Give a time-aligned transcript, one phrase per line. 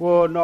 [0.00, 0.38] 원어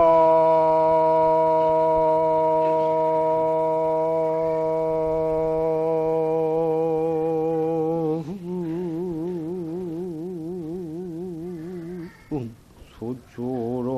[12.98, 13.94] 수주론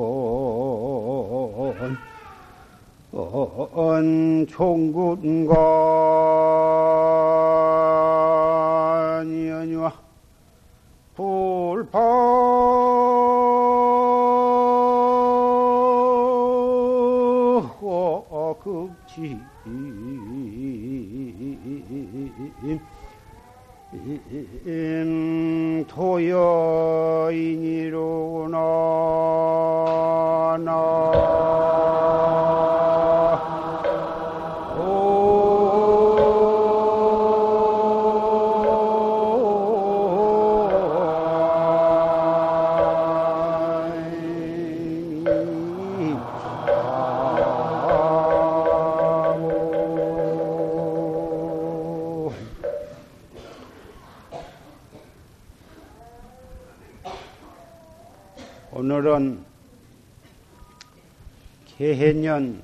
[3.11, 5.57] 온 총군관
[19.17, 19.41] 극지
[25.87, 27.89] 토여인이
[62.07, 62.63] 개해년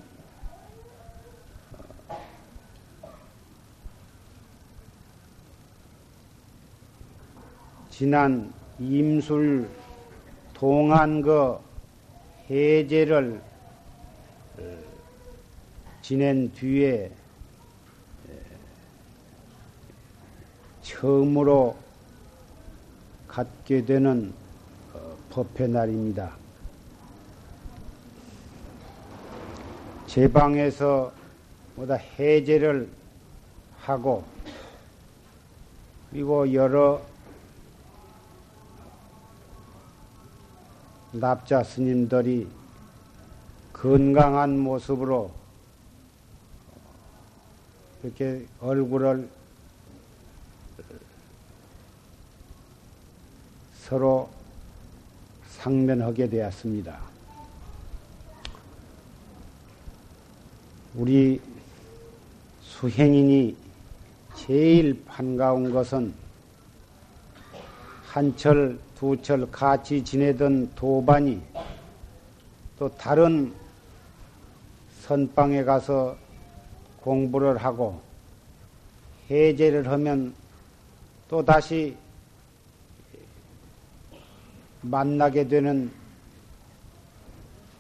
[7.89, 9.69] 지난 임술
[10.53, 11.57] 동안 그
[12.49, 13.41] 해제를
[14.59, 14.77] 어,
[16.01, 17.11] 지낸 뒤에
[20.81, 21.75] 처음으로
[23.27, 24.33] 갖게 되는
[24.93, 26.42] 어, 법회 날입니다.
[30.13, 31.11] 제 방에서
[31.75, 32.87] 뭐다 해제를
[33.79, 34.23] 하고
[36.11, 37.01] 그리고 여러
[41.13, 42.47] 납자 스님들이
[43.73, 45.31] 건강한 모습으로
[48.03, 49.27] 이렇게 얼굴을
[53.79, 54.29] 서로
[55.47, 57.12] 상면하게 되었습니다.
[60.95, 61.41] 우리
[62.61, 63.55] 수행인이
[64.35, 66.13] 제일 반가운 것은
[68.05, 71.41] 한철, 두철 같이 지내던 도반이
[72.77, 73.51] 또 다른
[75.01, 76.15] 선방에 가서
[77.01, 77.99] 공부를 하고
[79.31, 80.35] 해제를 하면
[81.27, 81.97] 또 다시
[84.81, 85.91] 만나게 되는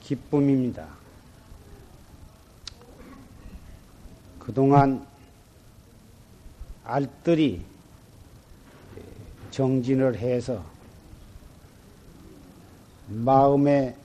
[0.01, 1.02] 기쁨입니다.
[4.45, 5.07] 그동안
[6.83, 7.63] 알뜰히
[9.51, 10.61] 정진을 해서
[13.07, 13.95] 마음에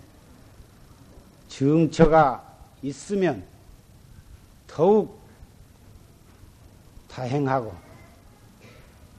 [1.49, 2.45] 정처가
[2.83, 3.45] 있으면
[4.69, 5.19] 더욱
[7.09, 7.75] 다행하고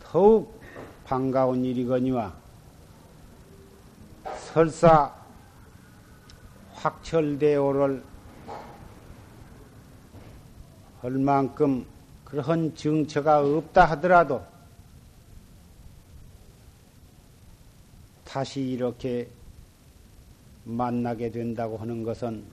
[0.01, 0.61] 더욱
[1.03, 2.33] 반가운 일이거니와
[4.37, 5.13] 설사
[6.75, 8.08] 확철대오를
[11.01, 11.85] 할 만큼
[12.25, 14.45] 그런 정처가 없다 하더라도
[18.25, 19.29] 다시 이렇게
[20.65, 22.43] 만나게 된다고 하는 것은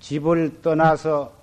[0.00, 1.34] 집을 떠나서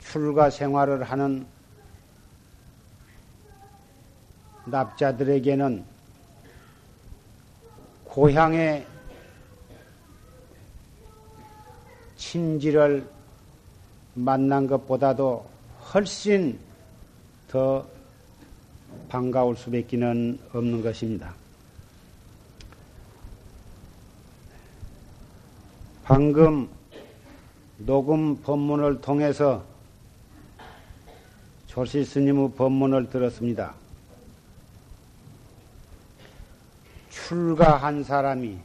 [0.00, 1.46] 출가 생활을 하는
[4.64, 5.84] 납자들에게는
[8.04, 8.97] 고향의
[12.28, 13.08] 친지를
[14.12, 15.48] 만난 것보다도
[15.94, 16.58] 훨씬
[17.48, 17.86] 더
[19.08, 21.34] 반가울 수밖에 는 없는 것입니다.
[26.04, 26.68] 방금
[27.78, 29.64] 녹음 법문을 통해서
[31.66, 33.74] 조시 스님의 법문을 들었습니다.
[37.08, 38.58] 출가한 사람이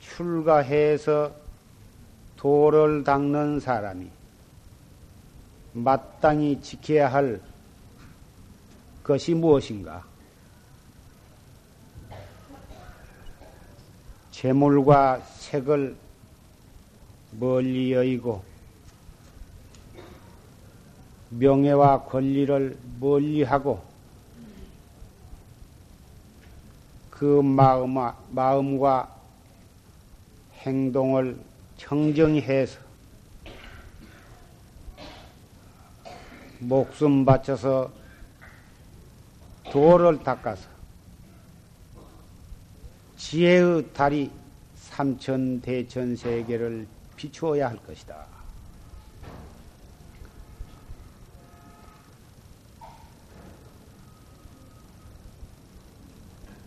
[0.00, 1.47] 출가해서
[2.38, 4.08] 도를 닦는 사람이
[5.72, 7.40] 마땅히 지켜야 할
[9.02, 10.04] 것이 무엇인가?
[14.30, 15.96] 재물과 색을
[17.32, 18.44] 멀리 여의고
[21.30, 23.82] 명예와 권리를 멀리 하고
[27.10, 27.96] 그 마음,
[28.30, 29.12] 마음과
[30.62, 31.47] 행동을
[31.78, 32.78] 청정히 해서
[36.58, 37.90] 목숨 바쳐서
[39.70, 40.68] 도를 닦아서
[43.16, 44.30] 지혜의 달이
[44.74, 46.86] 삼천 대천 세계를
[47.16, 48.26] 비추어야 할 것이다.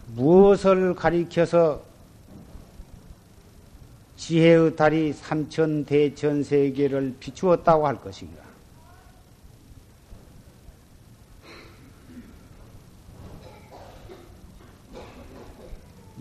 [0.07, 1.90] 무엇을 가리켜서
[4.21, 8.43] 지혜의 달이 삼천 대천 세계를 비추었다고 할 것인가?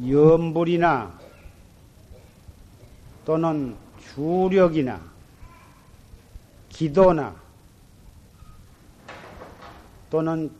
[0.08, 1.20] 염불이나
[3.26, 3.76] 또는
[4.14, 4.98] 주력이나
[6.70, 7.36] 기도나
[10.08, 10.50] 또는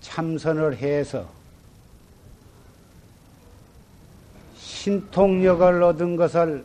[0.00, 1.28] 참선을 해서
[4.84, 6.62] 신통력을 얻은 것을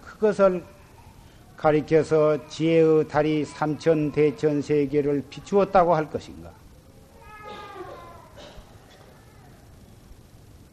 [0.00, 0.64] 그것을
[1.58, 6.50] 가리켜서 지혜의 달이 삼천 대천 세계를 비추었다고 할 것인가?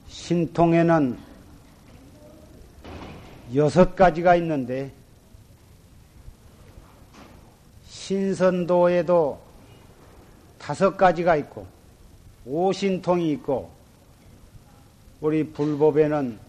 [0.07, 1.19] 신통에는
[3.56, 4.94] 여섯 가지가 있는데
[7.85, 9.42] 신선도에도
[10.57, 11.68] 다섯 가지가 있고
[12.45, 13.78] 오신통이 있고
[15.21, 16.39] 우리 불법에는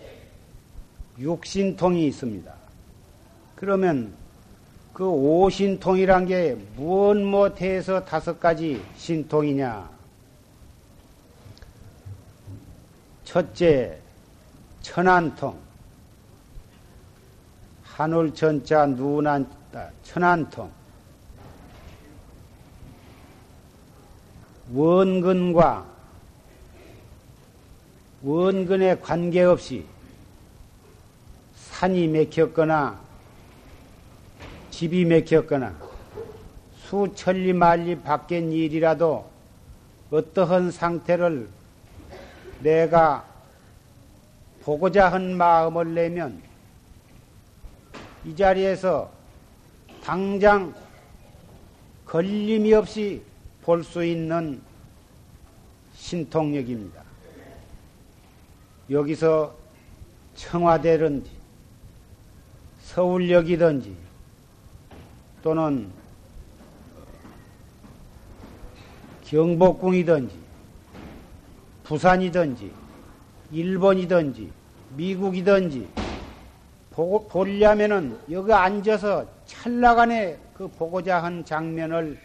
[1.19, 2.55] 육신통이 있습니다.
[3.57, 4.13] 그러면
[4.93, 9.91] 그 오신통이란 게 무엇 못해서 다섯 가지 신통이냐?
[13.25, 13.99] 첫째,
[14.83, 15.59] 천안통.
[17.85, 20.71] 하늘천자 누난다 천안통.
[24.73, 25.87] 원근과
[28.23, 29.87] 원근에 관계없이
[31.55, 33.01] 산이 맥혔거나
[34.71, 35.75] 집이 맥혔거나
[36.77, 39.29] 수천리 만리 밖엔 일이라도
[40.11, 41.49] 어떠한 상태를
[42.61, 43.25] 내가
[44.63, 46.43] 보고자 한 마음을 내면
[48.25, 49.11] 이 자리에서
[50.03, 50.75] 당장
[52.05, 53.23] 걸림이 없이
[53.63, 54.61] 볼 수 있는
[55.95, 57.00] 신통력입니다.
[58.91, 59.57] 여기서
[60.35, 61.31] 청와대든지
[62.81, 63.97] 서울역이든지
[65.43, 65.91] 또는
[69.23, 70.35] 경복궁이든지
[71.85, 72.73] 부산이든지
[73.53, 74.53] 일본이든지
[74.97, 75.89] 미국이든지
[77.29, 82.19] 보려면은 여기 앉아서 찰나간에 그 보고자 한 장면을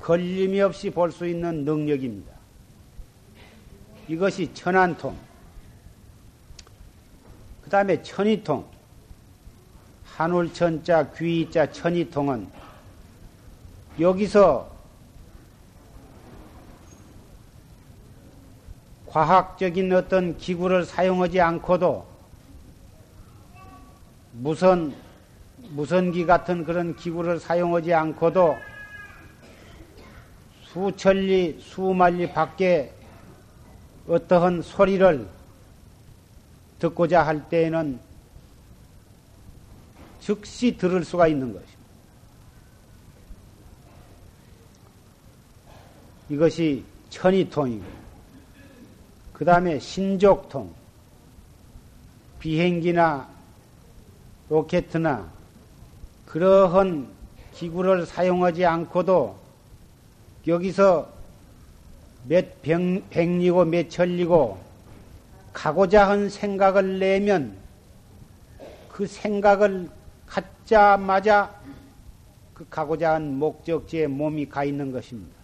[0.00, 2.32] 걸림이 없이 볼 수 있는 능력입니다.
[4.08, 5.25] 이것이 천안통.
[7.66, 8.64] 그 다음에 천이통.
[10.04, 12.48] 한울 천자, 귀자, 천이통은
[13.98, 14.70] 여기서
[19.08, 22.06] 과학적인 어떤 기구를 사용하지 않고도
[24.34, 24.94] 무선,
[25.70, 28.56] 무선기 같은 그런 기구를 사용하지 않고도
[30.66, 32.94] 수천리, 수만리 밖에
[34.06, 35.35] 어떠한 소리를
[36.78, 37.98] 듣고자 할 때에는
[40.20, 41.76] 즉시 들을 수가 있는 것입니다.
[46.28, 47.84] 이것이 천이통이고
[49.32, 50.72] 그 다음에 신족통,
[52.40, 53.28] 비행기나
[54.48, 55.30] 로켓이나
[56.24, 57.08] 그러한
[57.54, 59.38] 기구를 사용하지 않고도
[60.46, 61.10] 여기서
[62.24, 64.65] 몇 백리고 몇 천리고
[65.56, 67.56] 가고자 한 생각을 내면
[68.90, 69.88] 그 생각을
[70.26, 71.50] 갖자마자
[72.52, 75.34] 그 가고자 한 목적지에 몸이 가 있는 것입니다.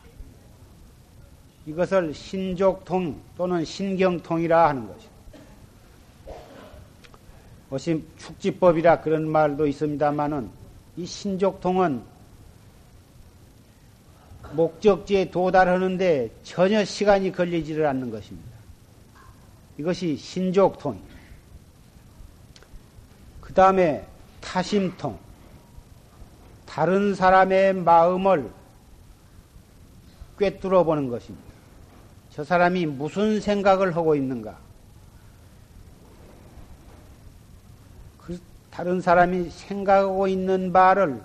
[1.65, 5.13] 이것을 신족통 또는 신경통이라 하는 것입니다.
[8.19, 10.51] 축지법이라 그런 말도 있습니다만은
[10.99, 12.03] 이 신족통은
[14.53, 18.52] 목적지에 도달하는데 전혀 시간이 걸리지를 않는 것입니다.
[19.79, 21.15] 이것이 신족통입니다.
[23.41, 24.07] 그 다음에
[24.41, 25.19] 타심통.
[26.67, 28.51] 다른 사람의 마음을
[30.39, 31.53] 꿰뚫어 보는 것입니다.
[32.31, 34.59] 저 사람이 무슨 생각을 하고 있는가?
[38.19, 41.23] 그 다른 사람이 생각하고 있는 바를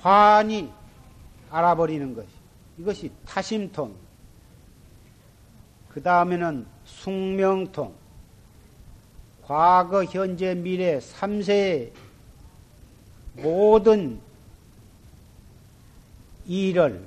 [0.00, 0.72] 환히
[1.50, 2.28] 알아버리는 것이
[2.76, 4.03] 이것이 타심통.
[5.94, 7.94] 그 다음에는 숙명통.
[9.46, 11.90] 과거, 현재, 미래 3세의
[13.34, 14.20] 모든
[16.46, 17.00] 일을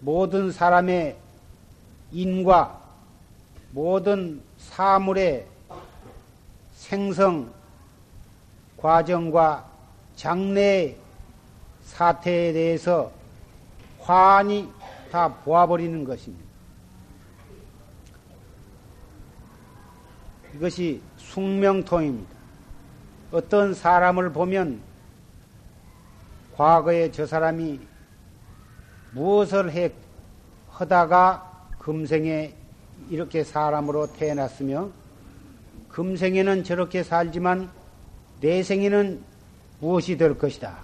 [0.00, 1.16] 모든 사람의
[2.10, 2.78] 인과
[3.70, 5.46] 모든 사물의
[6.74, 7.50] 생성
[8.76, 9.70] 과정과
[10.16, 10.96] 장래
[11.86, 13.10] 사태에 대해서
[14.00, 14.68] 환히
[15.10, 16.51] 다 보아버리는 것입니다.
[20.54, 22.30] 이것이 숙명통입니다.
[23.32, 24.80] 어떤 사람을 보면
[26.56, 27.80] 과거에 저 사람이
[29.12, 29.92] 무엇을 해,
[30.70, 32.54] 하다가 금생에
[33.10, 34.90] 이렇게 사람으로 태어났으며
[35.88, 37.70] 금생에는 저렇게 살지만
[38.40, 39.22] 내생에는
[39.80, 40.78] 무엇이 될 것이다.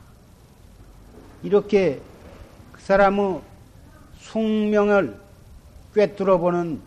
[1.43, 2.01] 이렇게
[2.73, 3.41] 그 사람의
[4.19, 5.19] 숙명을
[5.95, 6.81] 꿰뚫어 보는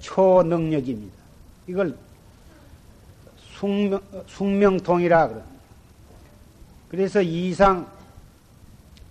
[0.00, 1.15] 초능력입니다.
[1.66, 1.96] 이걸
[3.38, 5.56] 숙명, 숙명통이라 그럽니다.
[6.88, 7.90] 그래서 이상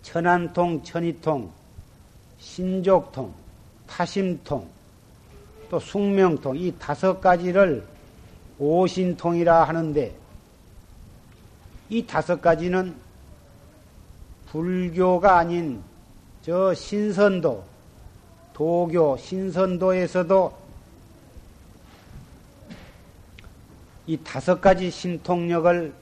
[0.02, 1.52] 천안통, 천이통,
[2.40, 3.34] 신족통,
[3.88, 4.70] 타심통,
[5.70, 7.86] 또 숙명통 이 다섯 가지를
[8.58, 10.16] 오신통이라 하는데
[11.90, 12.96] 이 다섯 가지는
[14.48, 15.84] 불교가 아닌
[16.42, 17.64] 저 신선도,
[18.54, 20.65] 도교, 신선도에서도
[24.08, 25.94] 이 다섯 가지 신통력을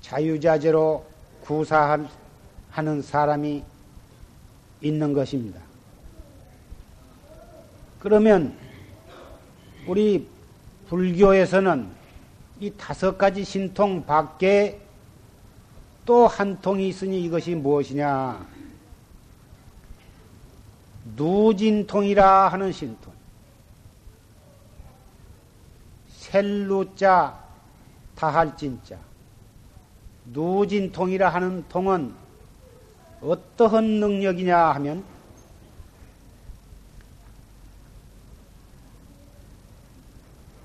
[0.00, 1.04] 자유자재로
[1.42, 3.64] 구사하는 사람이
[4.80, 5.60] 있는 것입니다.
[7.98, 8.56] 그러면
[9.86, 10.28] 우리
[10.88, 11.88] 불교에서는
[12.60, 14.80] 이 다섯 가지 신통 밖에
[16.04, 18.46] 또 한 통이 있으니 이것이 무엇이냐?
[21.16, 23.13] 누진통이라 하는 신통.
[26.34, 27.40] 셀루자
[28.16, 28.98] 다할진자.
[30.32, 32.12] 누진통이라 하는 통은
[33.20, 35.04] 어떠한 능력이냐 하면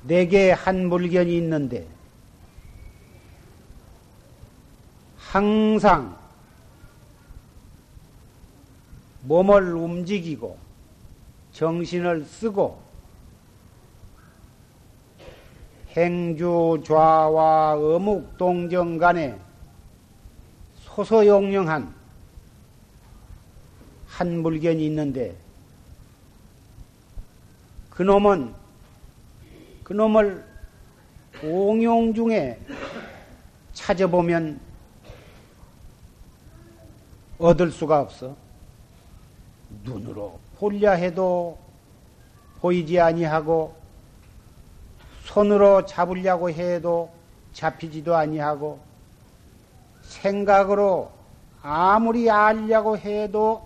[0.01, 1.87] 내게 한 물건이 있는데
[5.19, 6.17] 항상
[9.21, 10.57] 몸을 움직이고
[11.51, 12.88] 정신을 쓰고
[15.95, 19.39] 행주 좌와 어묵 동정 간에
[20.75, 21.93] 소소용령한
[24.07, 25.35] 한 물건이 있는데
[27.89, 28.53] 그놈은
[29.83, 30.45] 그놈을
[31.43, 32.59] 옹용 중에
[33.73, 34.59] 찾아보면
[37.39, 38.35] 얻을 수가 없어.
[39.83, 41.57] 눈으로 보려 해도
[42.59, 43.78] 보이지 아니하고
[45.29, 47.11] 손으로 잡으려고 해도
[47.53, 48.79] 잡히지도 아니하고
[50.01, 51.11] 생각으로
[51.61, 53.63] 아무리 알려고 해도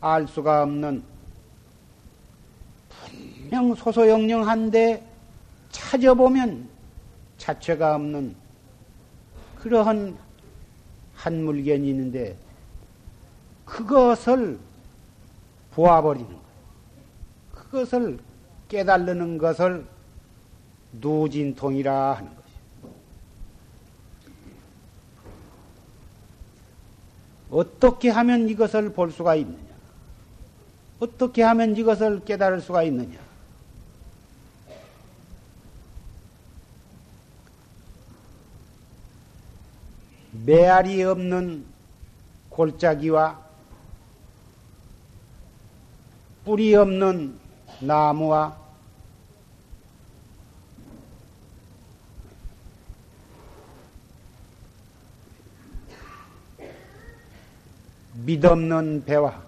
[0.00, 1.02] 알 수가 없는
[2.88, 5.04] 분명 소소영령한데
[5.72, 6.68] 찾아보면
[7.38, 8.36] 자체가 없는
[9.56, 10.16] 그러한
[11.16, 12.36] 한 물건이 있는데
[13.64, 14.60] 그것을
[15.72, 16.40] 보아버리는 거예요.
[17.50, 18.18] 그것을
[18.68, 19.93] 깨달는 것을
[21.00, 22.44] 누진통이라 하는 것이요.
[27.50, 29.74] 어떻게 하면 이것을 볼 수가 있느냐?
[31.00, 33.18] 어떻게 하면 이것을 깨달을 수가 있느냐?
[40.44, 41.64] 메아리 없는
[42.50, 43.40] 골짜기와
[46.44, 47.38] 뿌리 없는
[47.80, 48.63] 나무와
[58.24, 59.42] 믿없는 배와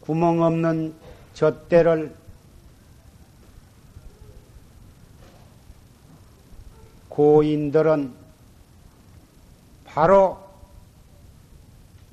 [0.00, 0.94] 구멍 없는
[1.34, 2.14] 젖대를
[7.08, 8.14] 고인들은
[9.84, 10.42] 바로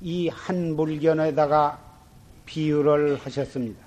[0.02, 1.78] 이 한 물견에다가
[2.46, 3.80] 비유를 하셨습니다.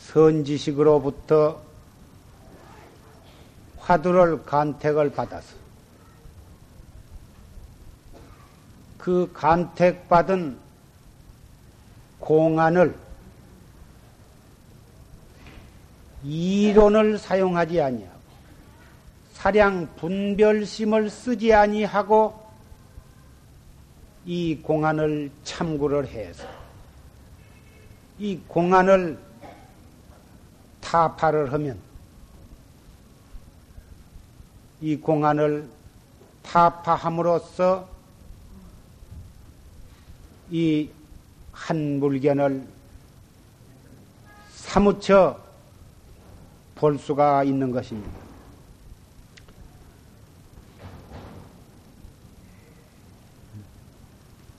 [0.00, 1.62] 선지식으로부터
[3.84, 5.54] 화두를 간택을 받아서.
[8.96, 10.58] 그 간택받은
[12.18, 12.96] 공안을
[16.22, 18.20] 이론을 사용하지 아니하고
[19.34, 22.42] 사량 분별심을 쓰지 아니하고
[24.24, 26.48] 이 공안을 참고를 해서
[28.18, 29.18] 이 공안을
[30.80, 31.78] 타파를 하면
[34.84, 35.66] 이 공안을
[36.42, 37.88] 타파함으로써
[40.50, 40.90] 이
[41.54, 42.66] 한 물견을
[44.50, 45.40] 사무쳐
[46.74, 48.10] 볼 수가 있는 것입니다.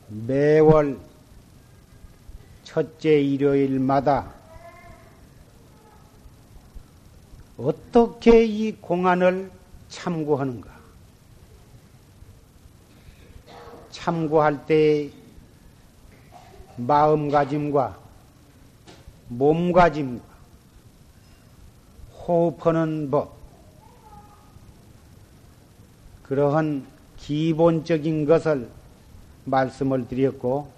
[0.08, 0.98] 매월
[2.64, 4.34] 첫째 일요일마다
[7.58, 9.52] 어떻게 이 공안을
[9.90, 10.76] 참고하는가?
[13.92, 15.10] 참고할 때
[16.78, 17.98] 마음가짐과
[19.30, 20.24] 몸가짐과
[22.28, 23.36] 호흡하는 법,
[26.24, 26.86] 그러한
[27.18, 28.70] 기본적인 것을
[29.46, 30.72] 말씀을 드렸고,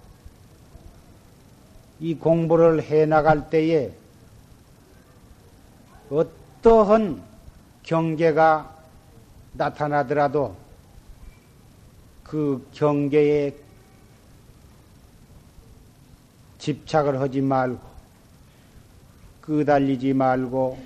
[2.00, 3.92] 이 공부를 해 나갈 때에
[6.10, 7.24] 어떠한
[7.84, 8.76] 경계가
[9.58, 10.56] 나타나더라도
[12.24, 13.56] 그 경계에
[16.58, 17.80] 집착을 하지 말고
[19.42, 20.78] 끄달리지 말고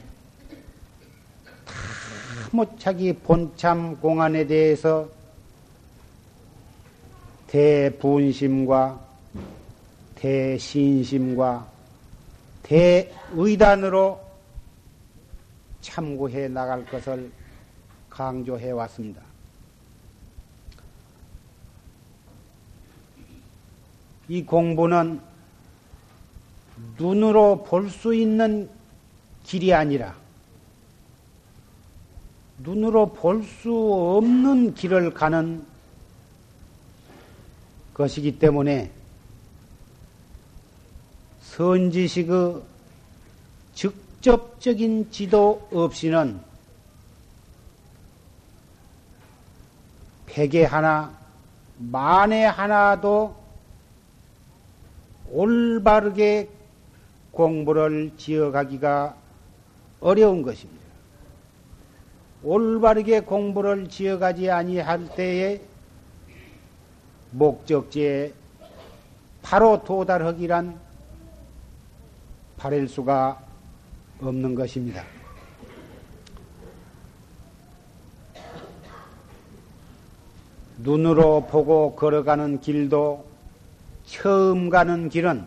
[2.52, 5.10] 다 자기 본참 공안에 대해서
[7.48, 9.00] 대분심과
[10.16, 11.68] 대신심과
[12.64, 14.22] 대의단으로
[15.82, 17.32] 참고해 나갈 것을
[18.12, 19.22] 강조해 왔습니다.
[24.28, 25.20] 이 공부는
[26.98, 28.70] 눈으로 볼 수 있는
[29.44, 30.16] 길이 아니라
[32.60, 35.66] 눈으로 볼 수 없는 길을 가는
[37.94, 38.92] 것이기 때문에
[41.42, 42.62] 선지식의
[43.74, 46.51] 직접적인 지도 없이는
[50.32, 51.14] 백에 하나,
[51.78, 53.36] 만에 하나도
[55.30, 56.50] 올바르게
[57.32, 59.16] 공부를 지어가기가
[60.00, 60.82] 어려운 것입니다.
[62.44, 65.62] 올바르게 공부를 지어가지 아니할 때에
[67.32, 68.34] 목적지에
[69.42, 70.80] 바로 도달하기란
[72.58, 73.42] 바랄 수가
[74.22, 75.04] 없는 것입니다.
[80.84, 83.26] 눈으로 보고 걸어가는 길도
[84.06, 85.46] 처음 가는 길은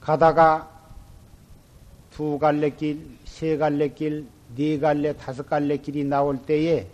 [0.00, 0.70] 가다가
[2.10, 6.86] 두 갈래 길, 세 갈래 길, 네 갈래, 다섯 갈래 길이 나올 때에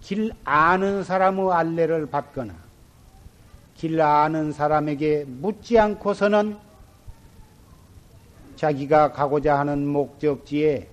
[0.00, 2.54] 길 아는 사람의 알레를 받거나
[3.76, 6.58] 길 아는 사람에게 묻지 않고서는
[8.56, 10.88] 자기가 가고자 하는 목적지에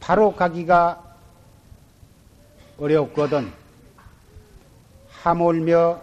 [0.00, 1.13] 바로 가기가
[2.78, 3.52] 어렵거든.
[5.08, 6.02] 하물며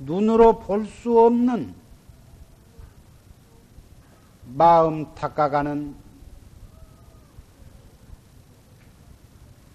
[0.00, 1.74] 눈으로 볼 수 없는
[4.54, 5.94] 마음 닦아가는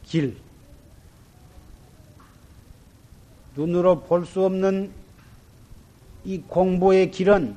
[0.04, 0.38] 길,
[3.56, 4.92] 눈으로 볼 수 없는
[6.26, 7.56] 이 공부의 길은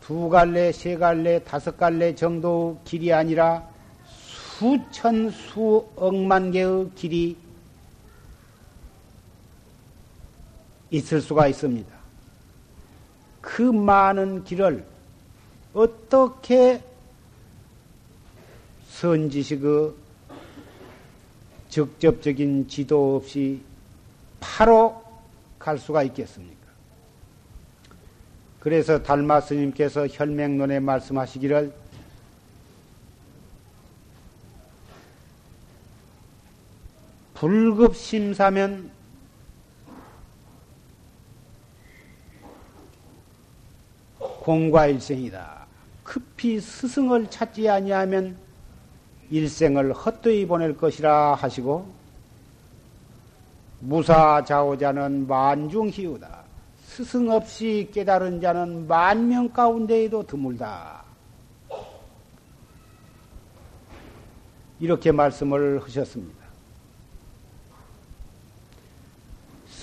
[0.00, 3.68] 두 갈래, 세 갈래, 다섯 갈래 정도 길이 아니라
[4.64, 7.36] 수천, 수억만 개의 길이
[10.90, 11.94] 있을 수가 있습니다.
[13.42, 14.82] 그 많은 길을
[15.74, 16.82] 어떻게
[18.88, 19.92] 선지식의
[21.68, 23.60] 직접적인 지도 없이
[24.40, 25.04] 바로
[25.58, 26.54] 갈 수가 있겠습니까?
[28.60, 31.83] 그래서 달마 스님께서 혈맹론에 말씀하시기를
[37.44, 38.90] 불급심사면
[44.18, 45.66] 공과 일생이다.
[46.02, 48.38] 급히 스승을 찾지 아니하면
[49.30, 51.86] 일생을 헛되이 보낼 것이라 하시고
[53.80, 56.44] 무사자오자는 만중희우다.
[56.86, 61.04] 스승 없이 깨달은 자는 만 명 가운데에도 드물다.
[64.80, 66.43] 이렇게 말씀을 하셨습니다.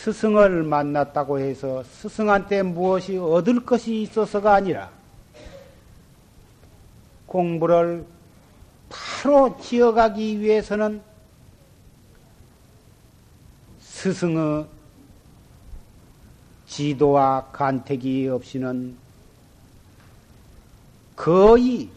[0.01, 4.89] 스승을 만났다고 해서 스승한테 무엇이 얻을 것이 있어서가 아니라
[7.27, 8.03] 공부를
[8.89, 11.03] 바로 지어가기 위해서는
[13.79, 14.65] 스승의
[16.65, 18.97] 지도와 간택이 없이는
[21.15, 21.89] 거의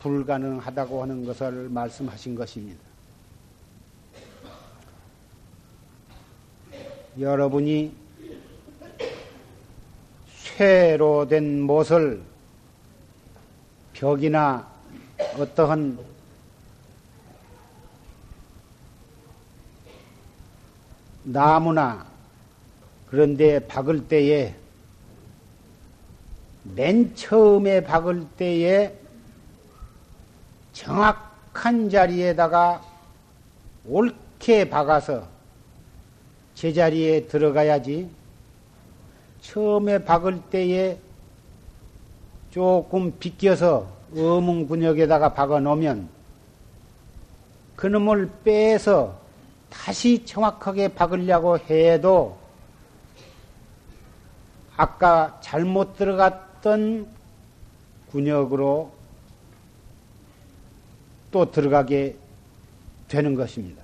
[0.00, 2.83] 불가능하다고 하는 것을 말씀하신 것입니다.
[7.18, 7.94] 여러분이
[10.56, 12.22] 쇠로 된 못을
[13.92, 14.68] 벽이나
[15.38, 15.98] 어떠한
[21.22, 22.04] 나무나
[23.08, 24.54] 그런데 박을 때에
[26.64, 28.98] 맨 처음에 박을 때에
[30.72, 32.82] 정확한 자리에다가
[33.86, 35.33] 옳게 박아서
[36.54, 38.08] 제자리에 들어가야지
[39.40, 40.98] 처음에 박을 때에
[42.50, 43.86] 조금 비껴서
[44.16, 46.08] 어문근역에다가 박아 놓으면
[47.76, 49.18] 그놈을 빼서
[49.68, 52.38] 다시 정확하게 박으려고 해도
[54.76, 57.08] 아까 잘못 들어갔던
[58.10, 58.92] 군역으로
[61.30, 62.16] 또 들어가게
[63.08, 63.83] 되는 것입니다.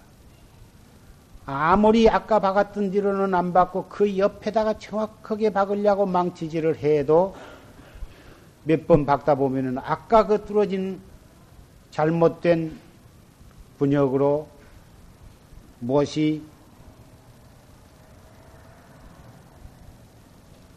[1.46, 7.35] 아무리 아까 박았던 뒤로는 안 박고 그 옆에다가 정확하게 박으려고 망치질을 해도
[8.64, 11.00] 몇 번 박다 보면은 아까 그 뚫어진
[11.90, 12.79] 잘못된
[13.79, 14.46] 분역으로
[15.81, 16.42] 무엇이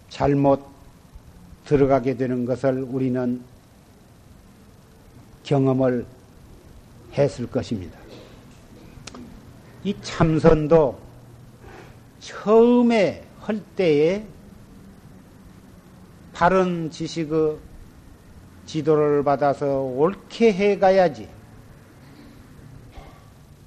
[0.10, 0.66] 잘못
[1.66, 3.44] 들어가게 되는 것을 우리는
[5.44, 6.06] 경험을
[7.14, 8.03] 했을 것입니다.
[9.84, 10.98] 이 참선도
[12.20, 14.26] 처음에 할 때에
[16.32, 17.58] 바른 지식의
[18.66, 21.28] 지도를 받아서 옳게 해가야지.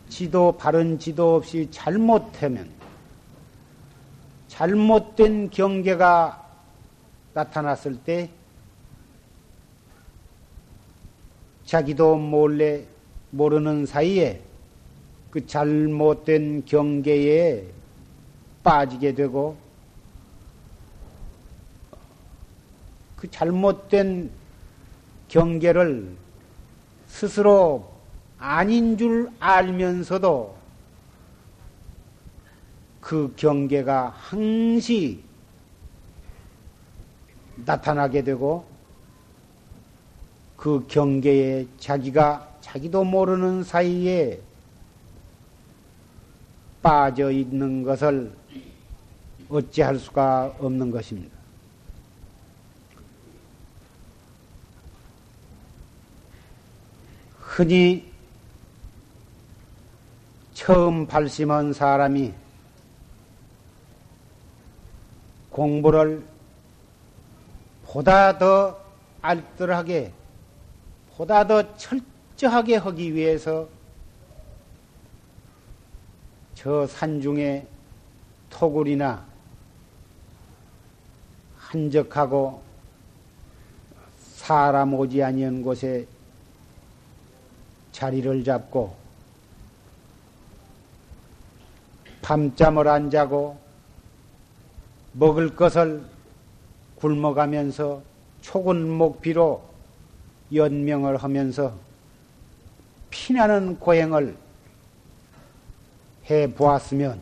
[0.09, 2.70] 지도, 바른 지도 없이 잘못하면
[4.48, 6.42] 잘못된 경계가
[7.35, 8.31] 나타났을 때
[11.66, 12.87] 자기도 몰래
[13.31, 14.45] 모르는 사이에
[15.37, 17.66] 그 잘못된 경계에
[18.64, 19.55] 빠지게 되고
[23.16, 24.31] 그 잘못된
[25.29, 26.11] 경계를
[27.07, 27.87] 스스로
[28.38, 30.57] 아닌 줄 알면서도
[33.03, 35.22] 그 경계가 항시
[37.57, 38.64] 나타나게 되고
[40.57, 44.45] 그 경계에 자기가 자기도 모르는 사이에
[46.87, 48.33] 빠져 있는 것을
[49.49, 51.37] 어찌할 수가 없는 것입니다.
[57.40, 58.09] 흔히
[60.55, 62.33] 처음 발심한 사람이
[65.51, 66.25] 공부를
[67.85, 68.79] 보다 더
[69.22, 70.12] 알뜰하게,
[71.16, 73.75] 보다 더 철저하게 하기 위해서
[76.66, 77.64] 저 산중에
[78.50, 79.24] 토굴이나
[81.59, 82.61] 한적하고
[84.18, 86.09] 사람 오지 아니한 곳에
[87.92, 88.96] 자리를 잡고
[92.20, 93.57] 밤잠을 안 자고
[95.12, 96.05] 먹을 것을
[96.96, 98.02] 굶어가면서
[98.40, 99.62] 촉은 목비로
[100.52, 101.76] 연명을 하면서
[103.11, 104.45] 피나는 고행을
[106.30, 107.20] 해 보았으면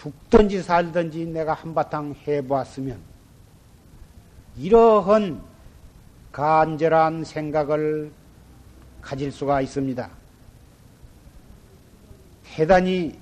[0.00, 2.98] 죽든지 살든지 내가 한바탕 해 보았으면
[4.56, 5.42] 이러한
[6.32, 8.12] 간절한 생각을
[9.00, 10.10] 가질 수가 있습니다.
[12.44, 13.18] 대단히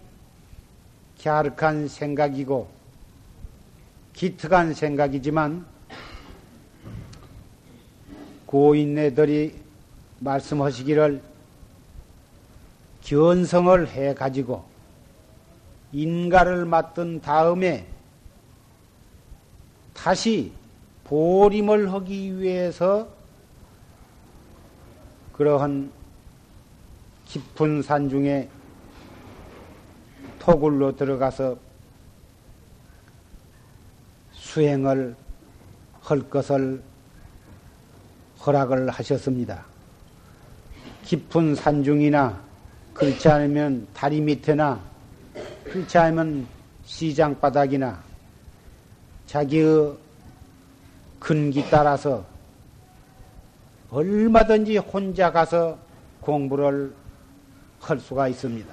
[1.23, 2.69] 갸륵한 생각이고
[4.13, 5.67] 기특한 생각이지만
[8.47, 9.55] 고인네들이
[10.21, 11.23] 말씀하시기를
[13.07, 14.65] 견성을 해 가지고
[15.93, 17.87] 인가를 맡은 다음에
[19.95, 20.53] 다시
[21.05, 23.09] 보림을 하기 위해서
[25.35, 25.93] 그러한
[27.27, 28.49] 깊은 산 중에
[30.41, 31.57] 토굴로 들어가서
[34.33, 35.15] 수행을
[36.01, 36.83] 할 것을
[38.45, 39.65] 허락을 하셨습니다.
[41.05, 42.46] 깊은 산중이나
[42.97, 44.81] 그렇지 않으면 다리 밑에나
[45.65, 46.47] 그렇지 않으면
[46.85, 48.03] 시장 바닥이나
[49.27, 49.95] 자기의
[51.19, 52.25] 근기 따라서
[53.91, 55.79] 얼마든지 혼자 가서
[56.21, 56.95] 공부를
[57.81, 58.73] 할 수가 있습니다.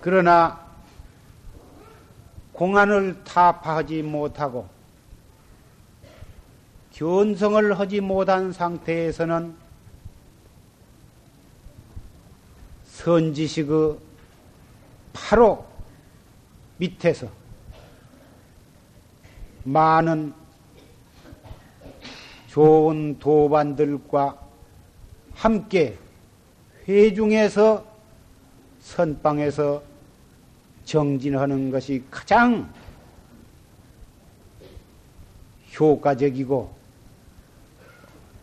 [0.00, 0.60] 그러나
[2.52, 4.68] 공안을 타파하지 못하고
[6.92, 9.63] 견성을 하지 못한 상태에서는
[12.94, 13.98] 선지식의
[15.12, 15.66] 바로
[16.78, 17.28] 밑에서
[19.64, 20.32] 많은
[22.48, 24.38] 좋은 도반들과
[25.34, 25.98] 함께
[26.86, 27.84] 회중에서
[28.80, 29.82] 선방에서
[30.84, 32.72] 정진하는 것이 가장
[35.78, 36.72] 효과적이고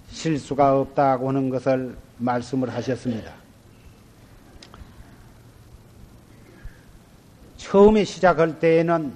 [0.09, 3.40] 실수가 없다고 하는 것을 말씀을 하셨습니다.
[7.71, 9.15] 처음에 시작할 때에는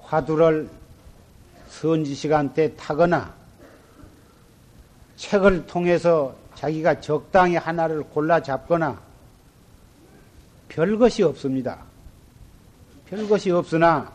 [0.00, 0.70] 화두를
[1.68, 3.34] 선지 시간 때 타거나
[5.16, 9.02] 책을 통해서 자기가 적당히 하나를 골라 잡거나
[10.68, 11.82] 별 것이 없습니다.
[13.06, 14.12] 별 것이 없으나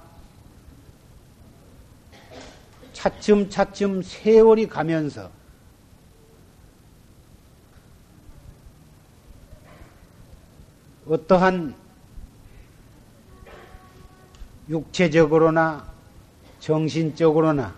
[2.93, 5.29] 차츰차츰 세월이 가면서
[11.05, 11.86] 어떠한
[14.69, 15.87] 육체적으로나
[16.59, 17.75] 정신적으로나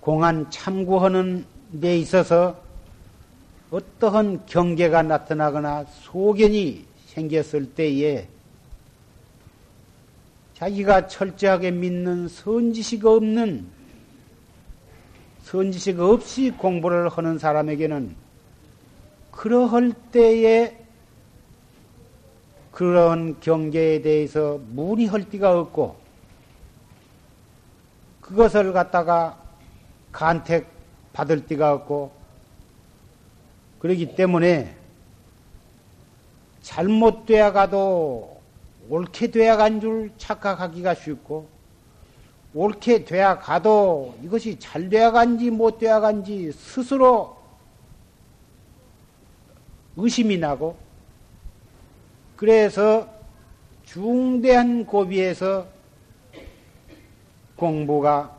[0.00, 1.44] 공안 참고하는
[1.80, 2.60] 데 있어서
[3.70, 8.26] 어떠한 경계가 나타나거나 소견이 생겼을 때에
[10.54, 13.66] 자기가 철저하게 믿는 선지식 없는
[15.42, 18.16] 선지식 없이 공부를 하는 사람에게는
[19.30, 20.87] 그러할 때에
[22.78, 25.96] 그런 경계에 대해서 무리할 데가 없고
[28.20, 29.36] 그것을 갖다가
[30.12, 30.68] 간택
[31.12, 32.12] 받을 데가 없고
[33.80, 34.76] 그러기 때문에
[36.62, 38.40] 잘못되어 가도
[38.88, 41.48] 옳게 되어 간 줄 착각하기가 쉽고
[42.54, 47.38] 옳게 되어 가도 이것이 잘 되어 간지 못 되어 간지 스스로
[49.96, 50.87] 의심이 나고
[52.38, 53.12] 그래서
[53.84, 55.66] 중대한 고비에서
[57.56, 58.32] 공부가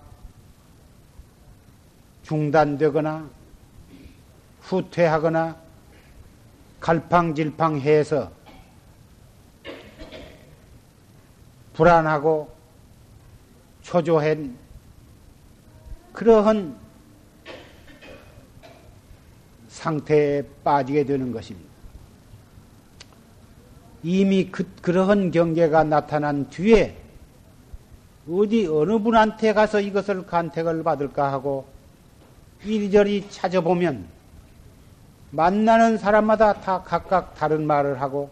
[2.24, 3.30] 중단되거나
[4.62, 5.58] 후퇴하거나
[6.80, 8.32] 갈팡질팡해서
[11.74, 12.56] 불안하고
[13.82, 14.58] 초조한
[16.14, 16.80] 그러한
[19.68, 21.69] 상태에 빠지게 되는 것입니다.
[24.04, 26.96] 이미 그, 그러한 경계가 나타난 뒤에
[28.32, 31.66] 어디 어느 분한테 가서 이것을 간택을 받을까 하고
[32.64, 34.06] 이리저리 찾아보면
[35.32, 38.30] 만나는 사람마다 다 각각 다른 말을 하고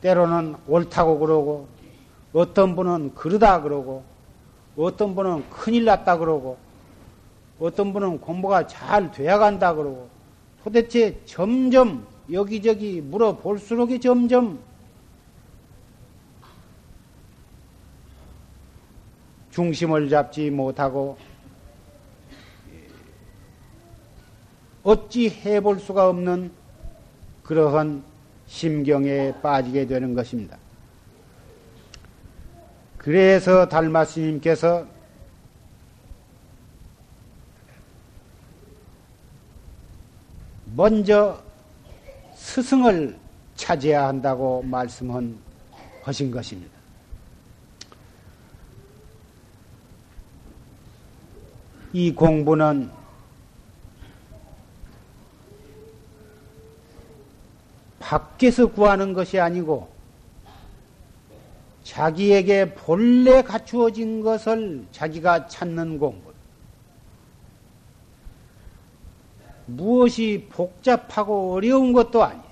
[0.00, 1.68] 때로는 옳다고 그러고
[2.32, 4.02] 어떤 분은 그러다 그러고
[4.76, 6.58] 어떤 분은 큰일 났다 그러고
[7.60, 10.08] 어떤 분은 공부가 잘 돼야 간다 그러고
[10.62, 14.58] 도대체 점점 여기저기 물어볼수록 점점
[19.50, 21.16] 중심을 잡지 못하고
[24.82, 26.50] 어찌 해볼 수가 없는
[27.44, 28.02] 그러한
[28.46, 30.58] 심경에 빠지게 되는 것입니다.
[32.98, 34.86] 그래서 달마스님께서
[40.74, 41.43] 먼저
[42.44, 43.18] 스승을
[43.56, 45.36] 찾아야 한다고 말씀한
[46.02, 46.70] 하신 것입니다.
[51.94, 52.90] 이 공부는
[57.98, 59.88] 밖에서 구하는 것이 아니고
[61.82, 66.33] 자기에게 본래 갖추어진 것을 자기가 찾는 공부.
[69.76, 72.44] 무엇이 복잡하고 어려운 것도 아니에요.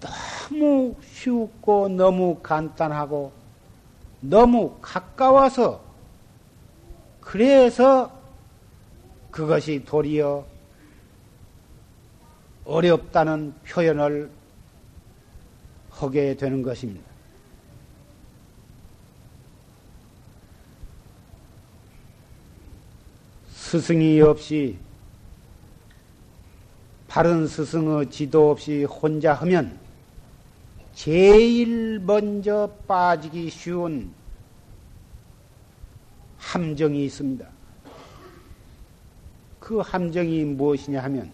[0.00, 3.32] 너무 쉽고 너무 간단하고
[4.20, 5.80] 너무 가까워서
[7.20, 8.10] 그래서
[9.30, 10.46] 그것이 도리어
[12.64, 14.30] 어렵다는 표현을
[15.90, 17.07] 하게 되는 것입니다.
[23.68, 24.78] 스승이 없이
[27.06, 29.78] 바른 스승의 지도 없이 혼자 하면
[30.94, 34.10] 제일 먼저 빠지기 쉬운
[36.38, 37.46] 함정이 있습니다.
[39.60, 41.30] 그 함정이 무엇이냐 하면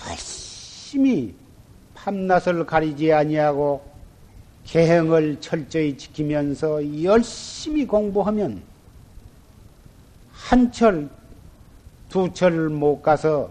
[0.00, 1.32] 열심히
[1.94, 3.93] 밤낮을 가리지 아니하고
[4.64, 8.62] 계행을 철저히 지키면서 열심히 공부하면
[10.32, 11.08] 한 철,
[12.08, 13.50] 두 철 못 가서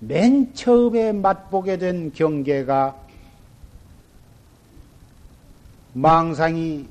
[0.00, 2.96] 맨 처음에 맛보게 된 경계가
[5.92, 6.86] 망상이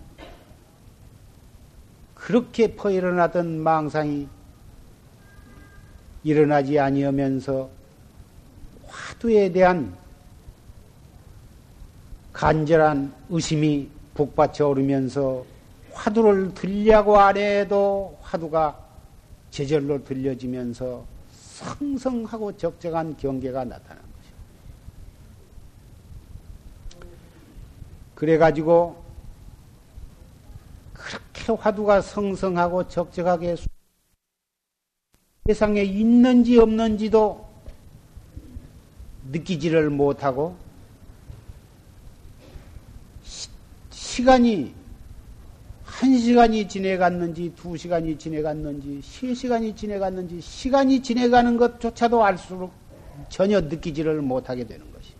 [2.14, 4.28] 그렇게 퍼 일어나던 망상이
[6.24, 7.70] 일어나지 아니하면서
[8.88, 9.96] 화두에 대한
[12.38, 15.44] 간절한 의심이 북받쳐 오르면서
[15.92, 18.78] 화두를 들려고 안 해도 화두가
[19.50, 24.04] 제절로 들려지면서 성성하고 적적한 경계가 나타난
[26.92, 27.08] 것이죠.
[28.14, 29.04] 그래가지고
[30.94, 33.56] 그렇게 화두가 성성하고 적적하게
[35.48, 37.48] 세상에 있는지 없는지도
[39.32, 40.67] 느끼지를 못하고
[44.18, 44.74] 시, 간이
[45.86, 52.74] 한 시간이 지내갔는지 두 시간이 지내갔는지 세 시간이 지내갔는지 시간이 지내가는 것조차도 알수록
[53.30, 55.14] 전혀 느끼지를 못하게 되는 것이.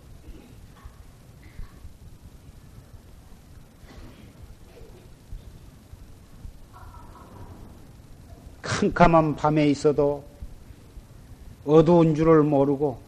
[8.64, 10.24] 캄캄한 밤에 있어도
[11.66, 13.00] 어두운 줄을 모르고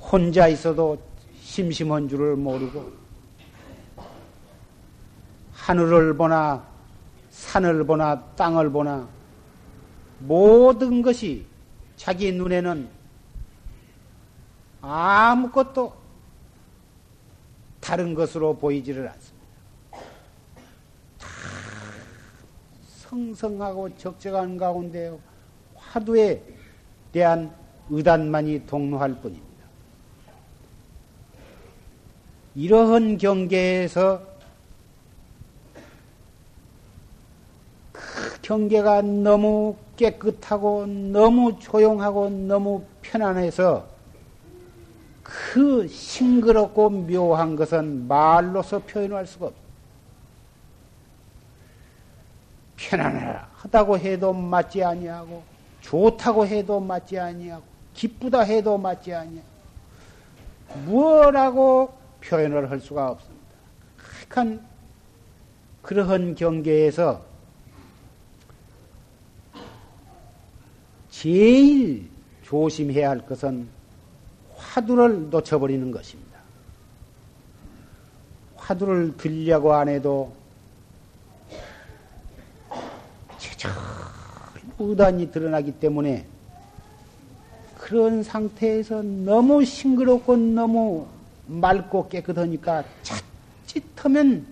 [0.00, 1.00] 혼자 있어도
[1.40, 3.01] 심심한 줄을 모르고
[5.62, 6.66] 하늘을 보나
[7.30, 9.06] 산을 보나 땅을 보나
[10.18, 11.46] 모든 것이
[11.96, 12.88] 자기 눈에는
[14.80, 15.94] 아무것도
[17.80, 19.38] 다른 것으로 보이지를 않습니다.
[22.88, 25.16] 성성하고 적적한 가운데
[25.76, 26.42] 화두에
[27.12, 27.54] 대한
[27.88, 29.46] 의단만이 동로할 뿐입니다.
[32.56, 34.31] 이러한 경계에서
[38.42, 43.86] 경계가 너무 깨끗하고 너무 조용하고 너무 편안해서
[45.22, 49.62] 그 싱그럽고 묘한 것은 말로서 표현할 수가 없다.
[52.76, 55.42] 편안하다고 해도 맞지 아니하고
[55.80, 57.62] 좋다고 해도 맞지 아니하고
[57.94, 59.52] 기쁘다 해도 맞지 아니하고
[60.84, 63.42] 무엇라고 표현을 할 수가 없습니다.
[64.30, 64.66] 한
[65.82, 67.31] 그러한 경계에서
[71.22, 72.10] 제일
[72.42, 73.68] 조심해야 할 것은
[74.56, 76.36] 화두를 놓쳐버리는 것입니다.
[78.56, 80.32] 화두를 들려고 안 해도
[84.80, 86.26] 의단이 드러나기 때문에
[87.78, 91.06] 그런 상태에서 너무 싱그럽고 너무
[91.46, 92.82] 맑고 깨끗하니까
[93.64, 94.44] 자칫하면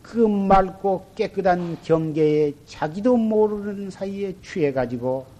[0.00, 5.37] 그 맑고 깨끗한 경계에 자기도 모르는 사이에 취해가지고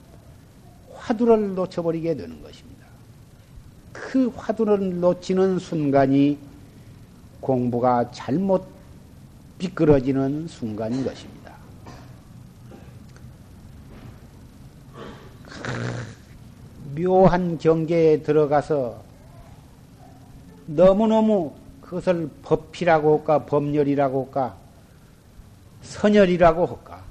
[0.98, 2.86] 화두를 놓쳐버리게 되는 것입니다.
[3.92, 6.38] 그 화두를 놓치는 순간이
[7.40, 8.66] 공부가 잘못
[9.58, 11.38] 비끄러지는 순간인 것입니다.
[16.94, 19.02] 묘한 경계에 들어가서
[20.66, 24.56] 너무너무 그것을 법이라고 할까, 법렬이라고 할까,
[25.82, 27.07] 선열이라고 할까.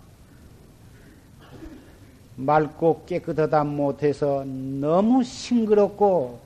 [2.38, 6.40] 맑고 깨끗하다 못해서 너무 싱그럽고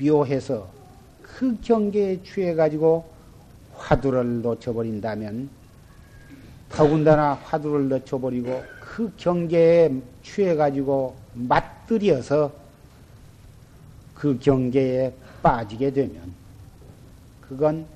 [0.00, 0.68] 묘해서
[1.20, 3.04] 그 경계에 취해가지고
[3.74, 5.50] 화두를 놓쳐버린다면
[6.70, 9.90] 더군다나 화두를 놓쳐버리고 그 경계에
[10.22, 12.52] 취해가지고 맞들여서
[14.14, 15.12] 그 경계에
[15.42, 16.32] 빠지게 되면
[17.42, 17.86] 그건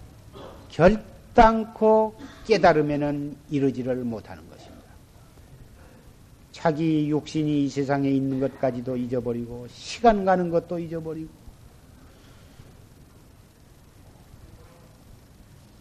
[0.68, 2.14] 결단코
[2.46, 4.49] 깨달으면은 이루지를 못하는 것입니다.
[6.60, 11.30] 자기 육신이 이 세상에 있는 것까지도 잊어버리고 시간 가는 것도 잊어버리고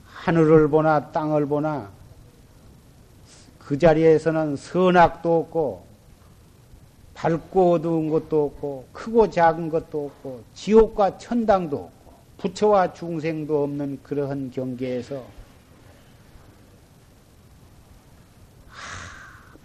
[0.05, 1.91] 하늘을 보나 땅을 보나
[3.59, 5.85] 그 자리에서는 선악도 없고
[7.13, 14.49] 밝고 어두운 것도 없고 크고 작은 것도 없고 지옥과 천당도 없고 부처와 중생도 없는 그러한
[14.51, 15.38] 경계에서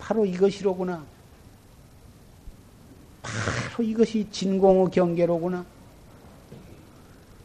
[0.04, 1.02] 바로 이것이로구나.
[3.22, 5.64] 바로 이것이 진공의 경계로구나.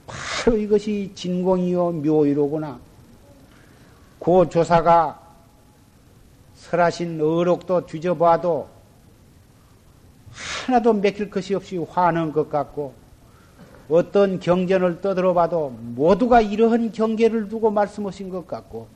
[0.05, 2.77] 바로 이것이 진공이요 묘이로구나.
[4.19, 5.21] 고 조사가
[6.55, 8.67] 설하신 어록도 뒤져봐도
[10.65, 12.93] 하나도 맥힐 것이 없이 화는 것 같고
[13.87, 18.89] 어떤 경전을 떠들어봐도 모두가 이러한 경계를 두고 말씀하신 것 같고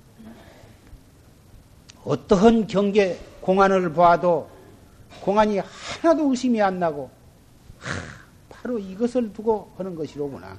[2.04, 4.50] 어떠한 경계 공안을 봐도
[5.22, 7.10] 공안이 하나도 의심이 안 나고
[7.78, 7.92] 하,
[8.50, 10.58] 바로 이것을 두고 하는 것이로구나.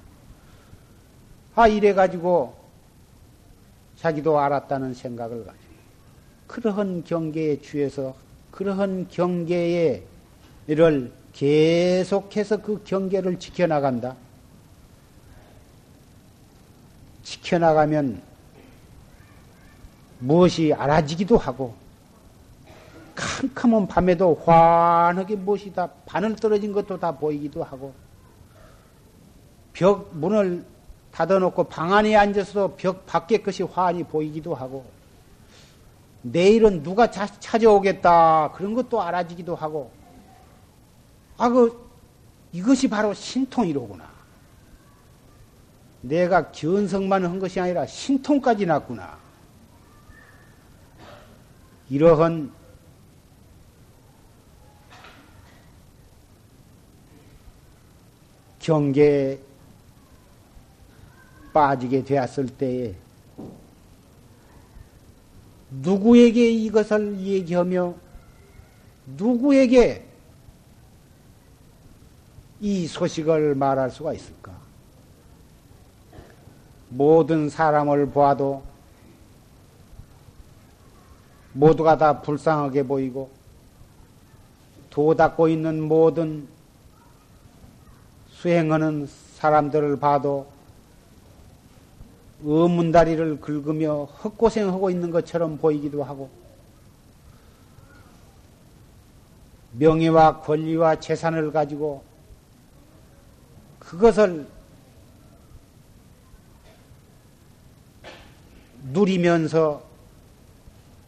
[1.54, 2.54] 아 이래 가지고
[3.96, 5.64] 자기도 알았다는 생각을 가지고
[6.46, 8.14] 그러한 경계에 취해서
[8.50, 10.04] 그러한 경계에
[10.66, 14.16] 를 계속해서 그 경계를 지켜나간다.
[17.22, 18.22] 지켜나가면
[20.20, 21.83] 무엇이 알아지기도 하고
[23.14, 27.94] 캄캄한 밤에도 환하게 무엇이 다 바늘 떨어진 것도 다 보이기도 하고
[29.72, 30.64] 벽 문을
[31.12, 34.84] 닫아놓고 방 안에 앉아서도 벽 밖의 것이 환히 보이기도 하고
[36.22, 39.90] 내일은 누가 자, 찾아오겠다 그런 것도 알아지기도 하고
[41.36, 41.84] 아 그
[42.54, 44.08] 이것이 바로 신통이로구나.
[46.02, 49.18] 내가 견성만 한 것이 아니라 신통까지 났구나.
[51.90, 52.52] 이러한
[58.64, 59.38] 경계에
[61.52, 62.94] 빠지게 되었을 때에
[65.70, 67.94] 누구에게 이것을 얘기하며
[69.18, 70.06] 누구에게
[72.60, 74.56] 이 소식을 말할 수가 있을까?
[76.88, 78.62] 모든 사람을 보아도
[81.52, 83.30] 모두가 다 불쌍하게 보이고
[84.88, 86.53] 도 닦고 있는 모든
[88.44, 90.46] 수행하는 사람들을 봐도
[92.42, 96.28] 의문다리를 긁으며 헛고생하고 있는 것처럼 보이기도 하고
[99.78, 102.04] 명예와 권리와 재산을 가지고
[103.78, 104.46] 그것을
[108.92, 109.82] 누리면서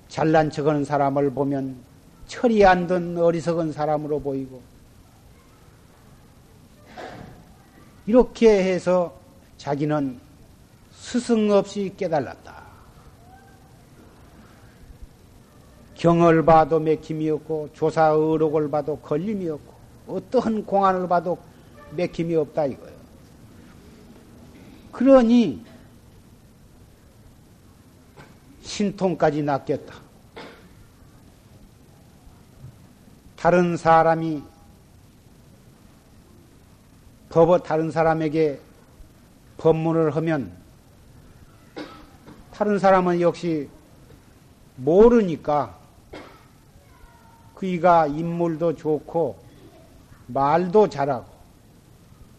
[0.09, 1.77] 잘난 척하는 사람을 보면
[2.29, 4.76] 철이 안 든 어리석은 사람으로 보이고
[8.07, 9.19] 이렇게 해서
[9.57, 10.21] 자기는
[10.93, 12.65] 스승 없이 깨달았다.
[15.95, 19.75] 경을 봐도 맥힘이 없고 조사 의록을 봐도 걸림이 없고
[20.09, 21.39] 어떠한 공안을 봐도
[21.93, 22.97] 맥힘이 없다 이거예요.
[24.93, 25.65] 그러니
[28.63, 29.95] 신통까지 낚였다.
[33.37, 34.43] 다른 사람이
[37.31, 38.59] 법을 다른 사람에게
[39.59, 40.53] 법문을 하면
[42.53, 43.69] 다른 사람은 역시
[44.77, 45.77] 모르니까
[47.55, 49.39] 그이가 인물도 좋고
[50.27, 51.37] 말도 잘하고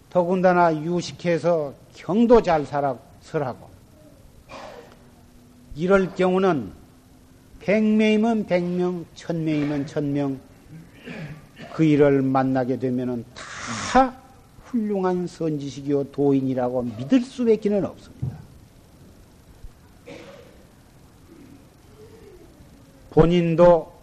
[0.10, 3.68] 더군다나 유식해서 경도 잘 살아, 설하고.
[5.76, 6.72] 이럴 경우는
[7.60, 10.40] 백명이면 백명, 천명이면 천명
[11.74, 13.26] 그 일을 만나게 되면은
[13.92, 14.16] 다
[14.68, 18.38] 훌륭한 선지식이요 도인이라고 믿을 수밖에는 없습니다.
[23.10, 23.94] 본인도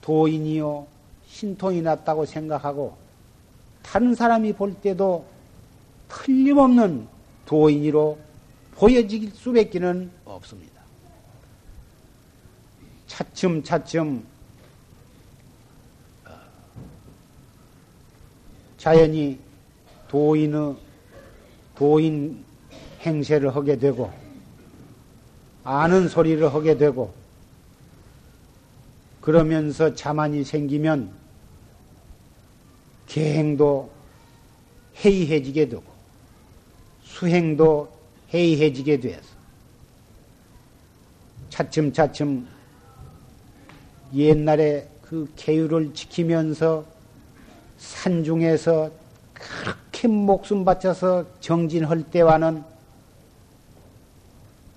[0.00, 0.86] 도인이요
[1.28, 2.96] 신통이 났다고 생각하고
[3.82, 5.24] 다른 사람이 볼 때도
[6.08, 7.08] 틀림없는
[7.46, 8.18] 도인이로
[8.72, 10.72] 보여질 수밖에는 없습니다.
[13.06, 14.24] 차츰 차츰
[16.24, 16.30] 어,
[18.78, 19.38] 자연히
[20.12, 20.76] 도인의
[21.74, 22.44] 도인
[23.00, 24.12] 행세를 하게 되고
[25.64, 27.14] 아는 소리를 하게 되고
[29.22, 31.10] 그러면서 자만이 생기면
[33.06, 33.90] 계행도
[35.02, 35.82] 해이해지게 되고
[37.02, 37.90] 수행도
[38.34, 39.26] 해이해지게 되어서
[41.48, 42.46] 차츰차츰
[44.14, 46.84] 옛날에 그 계율을 지키면서
[47.78, 48.90] 산중에서
[50.02, 52.64] 그렇게 목숨 바쳐서 정진할 때와는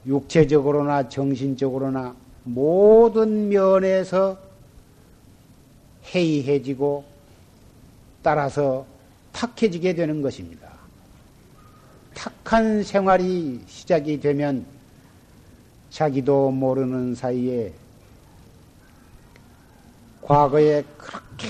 [0.06, 4.38] 육체적으로나 정신적으로나 모든 면에서
[6.14, 7.04] 해이해지고
[8.22, 8.86] 따라서
[9.32, 10.70] 탁해지게 되는 것입니다.
[12.14, 14.64] 탁한 생활이 시작이 되면
[15.90, 17.74] 자기도 모르는 사이에
[20.22, 21.48] 과거에 그렇게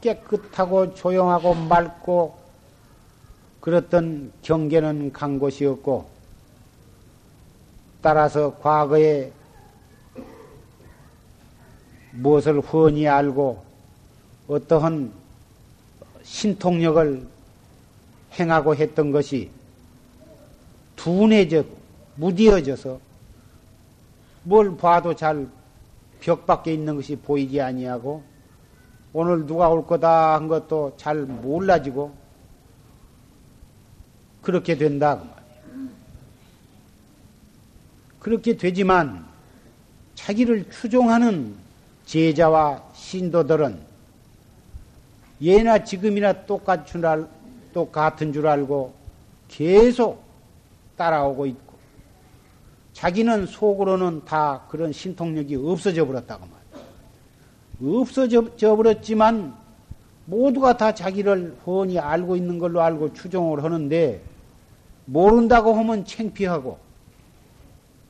[0.00, 2.41] 깨끗하고 조용하고 맑고
[3.62, 6.06] 그랬던 경계는 간 곳이었고
[8.02, 9.32] 따라서 과거에
[12.10, 13.64] 무엇을 훤히 알고
[14.48, 15.10] 어떠한
[16.22, 17.26] 신통력을
[18.38, 19.50] 행하고 했던 것이
[20.96, 21.64] 둔해져
[22.16, 23.00] 무디어져서
[24.44, 25.62] 뭘 봐도 잘
[26.22, 28.22] 벽 밖에 있는 것이 보이지 아니하고
[29.12, 32.14] 오늘 누가 올 거다 한 것도 잘 몰라지고
[34.42, 35.22] 그렇게 된다.
[38.18, 39.24] 그렇게 되지만
[40.14, 41.54] 자기를 추종하는
[42.04, 43.78] 제자와 신도들은
[45.40, 47.26] 예나 지금이나 똑같은 줄,
[47.72, 48.94] 똑같은 줄 알고
[49.48, 50.22] 계속
[50.96, 51.72] 따라오고 있고
[52.92, 58.00] 자기는 속으로는 다 그런 신통력이 없어져 버렸다고 말이에요.
[58.00, 59.54] 없어져 버렸지만
[60.26, 64.20] 모두가 다 자기를 훤히 알고 있는 걸로 알고 추종을 하는데
[65.04, 66.78] 모른다고 하면 창피하고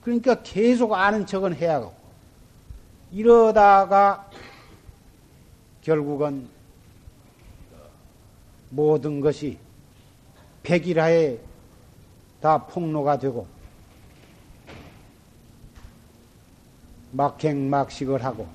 [0.02, 1.94] 그러니까 계속 아는 척은 해야 하고
[3.12, 4.28] 이러다가
[5.82, 6.48] 결국은
[8.70, 9.58] 모든 것이
[10.62, 11.38] 백일하에
[12.40, 13.46] 다 폭로가 되고
[17.12, 18.48] 막행막식을 하고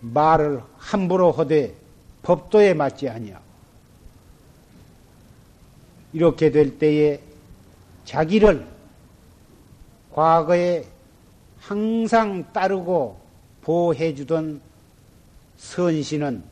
[0.00, 1.76] 말을 함부로 하되
[2.22, 3.45] 법도에 맞지 아니하고
[6.16, 7.20] 이렇게 될 때에
[8.06, 8.66] 자기를
[10.14, 10.86] 과거에
[11.58, 13.20] 항상 따르고
[13.60, 14.62] 보호해 주던
[15.58, 16.42] 선신은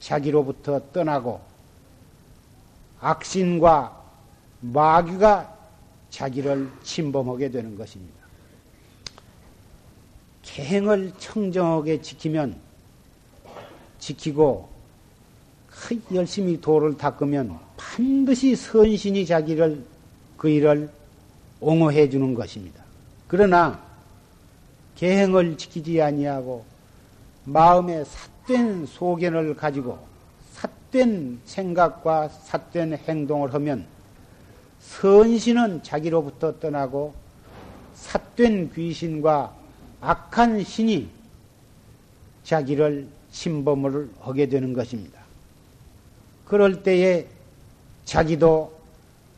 [0.00, 1.40] 자기로부터 떠나고
[3.00, 4.04] 악신과
[4.60, 5.56] 마귀가
[6.10, 8.20] 자기를 침범하게 되는 것입니다.
[10.42, 12.60] 계행을 청정하게 지키면
[13.98, 14.68] 지키고
[16.12, 17.65] 열심히 도를 닦으면
[17.96, 19.82] 반드시 선신이 자기를
[20.36, 20.90] 그 일을
[21.60, 22.84] 옹호해 주는 것입니다.
[23.26, 23.80] 그러나
[24.96, 26.62] 계행을 지키지 아니하고
[27.44, 28.04] 마음에
[28.44, 29.98] 삿된 소견을 가지고
[30.52, 33.86] 삿된 생각과 삿된 행동을 하면
[34.80, 37.14] 선신은 자기로부터 떠나고
[37.94, 39.54] 삿된 귀신과
[40.02, 41.08] 악한 신이
[42.44, 45.18] 자기를 침범을 하게 되는 것입니다.
[46.44, 47.26] 그럴 때에
[48.06, 48.72] 자기도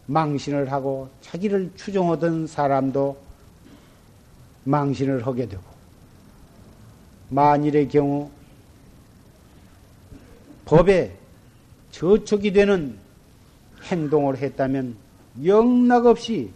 [0.07, 3.17] 망신을 하고 자기를 추종하던 사람도
[4.65, 5.63] 망신을 하게 되고
[7.31, 8.31] 만일의 경우
[10.65, 11.17] 법에
[11.91, 12.99] 저촉이 되는
[13.85, 14.97] 행동을 했다면
[15.45, 16.51] 영락없이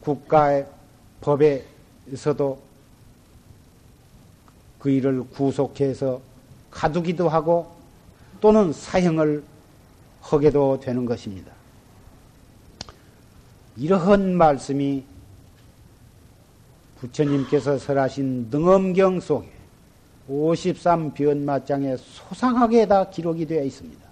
[0.00, 0.66] 국가의
[1.20, 2.62] 법에서도
[4.78, 6.20] 그 일을 구속해서
[6.70, 7.74] 가두기도 하고
[8.40, 9.42] 또는 사형을
[10.24, 11.52] 하게도 되는 것입니다.
[13.76, 15.04] 이러한 말씀이
[16.98, 19.52] 부처님께서 설하신 능엄경 속에
[20.28, 24.02] 53변마장에 소상하게 다 기록이 되어 있습니다.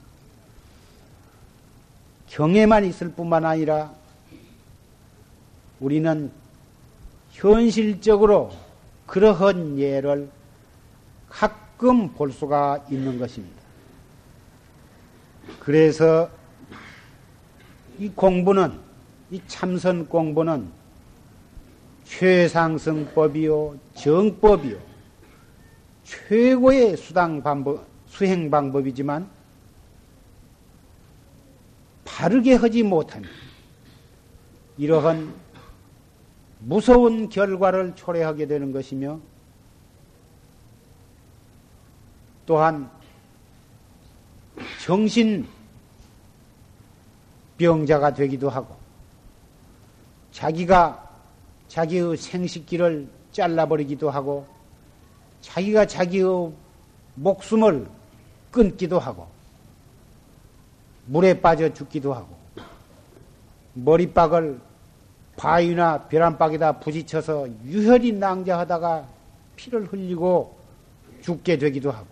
[2.29, 3.93] 경에만 있을 뿐만 아니라
[5.81, 6.31] 우리는
[7.31, 8.53] 현실적으로
[9.07, 10.31] 그러한 예를
[11.29, 13.62] 가끔 볼 수가 있는 것입니다.
[15.63, 16.29] 그래서
[17.97, 18.81] 이 공부는,
[19.31, 20.69] 이 참선 공부는
[22.03, 24.77] 최상승법이요, 정법이요,
[26.03, 29.31] 최고의 수당 방법, 수행 방법이지만
[32.05, 33.31] 바르게 하지 못하면
[34.79, 35.33] 이러한
[36.59, 39.21] 무서운 결과를 초래하게 되는 것이며
[42.47, 42.91] 또한
[44.85, 45.47] 정신
[47.59, 48.77] 병자가 되기도 하고
[50.33, 51.11] 자기가
[51.69, 54.47] 자기의 생식기를 잘라버리기도 하고
[55.41, 56.53] 자기가 자기의
[57.15, 57.87] 목숨을
[58.51, 59.29] 끊기도 하고
[61.07, 62.37] 물에 빠져 죽기도 하고
[63.75, 64.61] 머리박을
[65.37, 69.07] 바위나 벼란박에다 부딪혀서 유혈이 낭자하다가
[69.57, 70.57] 피를 흘리고
[71.23, 72.07] 죽게 되기도 하고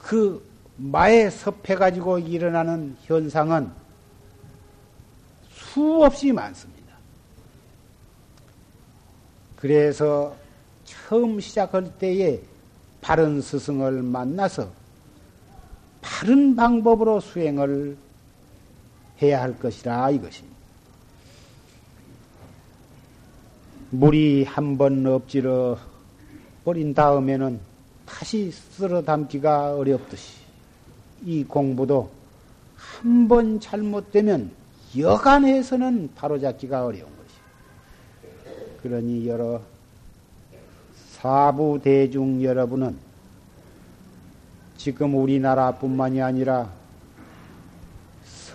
[0.00, 0.44] 그
[0.76, 3.70] 마에 섭해가지고 일어나는 현상은
[5.52, 6.80] 수없이 많습니다.
[9.56, 10.34] 그래서
[10.84, 12.40] 처음 시작할 때에
[13.00, 14.70] 바른 스승을 만나서
[16.00, 17.96] 바른 방법으로 수행을
[19.20, 20.58] 해야 할 것이라 이것입니다.
[23.90, 25.76] 물이 한 번 엎질러
[26.64, 27.60] 버린 다음에는
[28.10, 30.40] 다시 쓸어 담기가 어렵듯이
[31.24, 32.10] 이 공부도
[32.76, 34.50] 한 번 잘못되면
[34.98, 37.36] 여간해서는 바로잡기가 어려운 것이.
[38.82, 39.60] 그러니 여러
[41.12, 42.96] 사부 대중 여러분은
[44.76, 46.70] 지금 우리나라뿐만이 아니라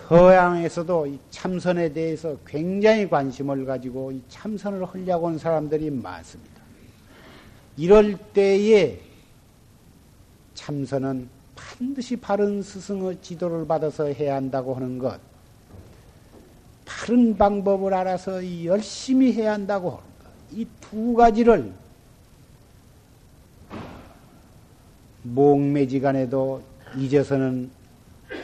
[0.08, 6.60] 서양에서도 이 참선에 대해서 굉장히 관심을 가지고 이 참선을 하려고 하는 사람들이 많습니다.
[7.76, 9.00] 이럴 때에
[10.66, 15.20] 참선은 반드시 바른 스승의 지도를 받아서 해야 한다고 하는 것,
[16.84, 21.72] 바른 방법을 알아서 열심히 해야 한다고 하는 것, 이 두 가지를
[25.22, 26.60] 목매지간에도
[26.96, 27.70] 잊어서는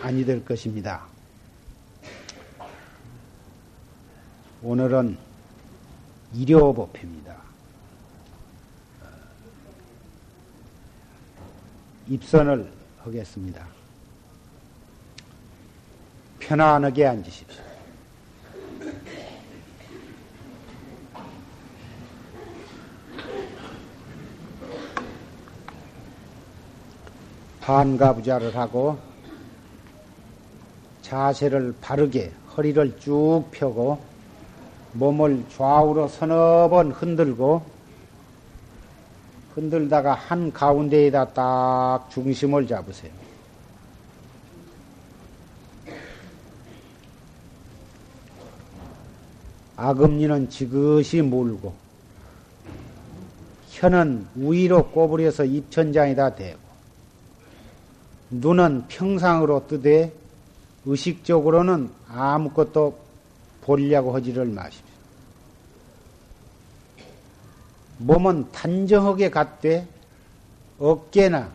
[0.00, 1.04] 아니 될 것입니다.
[4.62, 5.18] 오늘은
[6.34, 7.41] 일요법회입니다.
[12.08, 12.70] 입선을
[13.04, 13.66] 하겠습니다.
[16.40, 17.62] 편안하게 앉으십시오.
[27.60, 28.98] 반가부자를 하고
[31.02, 34.02] 자세를 바르게 허리를 쭉 펴고
[34.92, 37.71] 몸을 좌우로 서너 번 흔들고
[39.54, 43.12] 흔들다가 한 가운데에다 딱 중심을 잡으세요.
[49.76, 51.74] 아금니는 지그시 물고
[53.70, 56.60] 혀는 위로 꼬부려서 입천장에다 대고
[58.30, 60.12] 눈은 평상으로 뜨되
[60.84, 62.98] 의식적으로는 아무것도
[63.62, 64.91] 보려고 하지를 마십시오.
[67.98, 69.86] 몸은 단정하게 갖되
[70.78, 71.50] 어깨나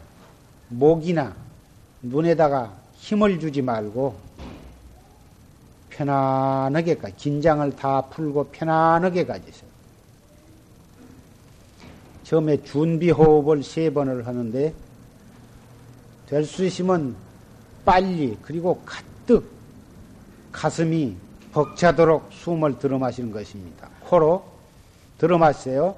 [0.70, 1.36] 목이나
[2.02, 4.16] 눈에다가 힘을 주지 말고
[5.90, 9.68] 편안하게 가 긴장을 다 풀고 편안하게 가지세요.
[12.24, 14.74] 처음에 준비 호흡을 세 번을 하는데
[16.28, 17.16] 될 수 있으면
[17.86, 19.50] 빨리 그리고 가득
[20.52, 21.16] 가슴이
[21.54, 23.90] 벅차도록 숨을 들어 마시는 것입니다.
[24.02, 24.44] 코로
[25.18, 25.96] 들어 마세요.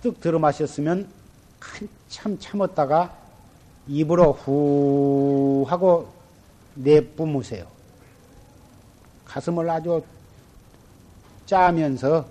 [0.00, 1.06] 가득 들어 마셨으면
[1.60, 3.14] 한참 참았다가
[3.86, 6.10] 입으로 후 하고
[6.74, 7.66] 내뿜으세요.
[9.26, 10.02] 가슴을 아주
[11.44, 12.26] 짜면서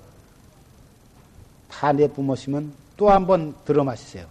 [1.69, 4.25] 다 내뿜으시면 또 한 번 들어 마시세요.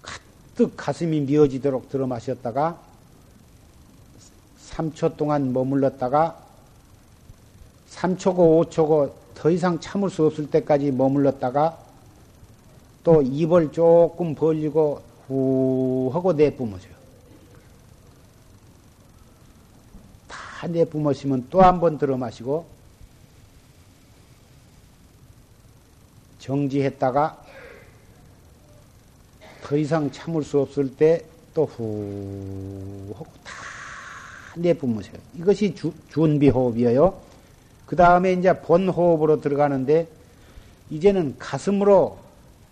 [0.00, 2.78] 가득 가슴이 미어지도록 들어 마셨다가
[4.70, 6.40] 3초 동안 머물렀다가
[7.90, 11.78] 3초고 5초고 더 이상 참을 수 없을 때까지 머물렀다가
[13.04, 16.92] 또 입을 조금 벌리고 후 하고 내뿜으세요.
[20.26, 22.66] 다 내뿜으시면 또 한 번 들어 마시고
[26.40, 27.44] 정지했다가
[29.62, 31.24] 더 이상 참을 수 없을 때
[31.54, 33.52] 또 후 하고 다
[34.56, 35.14] 내뿜으세요.
[35.36, 37.27] 이것이 주, 준비 호흡이에요.
[37.88, 40.06] 그 다음에 이제 본 호흡으로 들어가는데
[40.90, 42.18] 이제는 가슴으로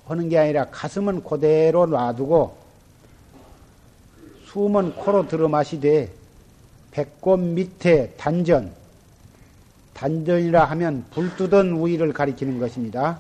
[0.07, 2.55] 하는 게 아니라 가슴은 그대로 놔두고
[4.45, 6.13] 숨은 코로 들어 마시되
[6.91, 8.73] 배꼽 밑에 단전
[9.95, 13.19] 단전이라 하면 불뜨던 우위를 가리키는 것입니다.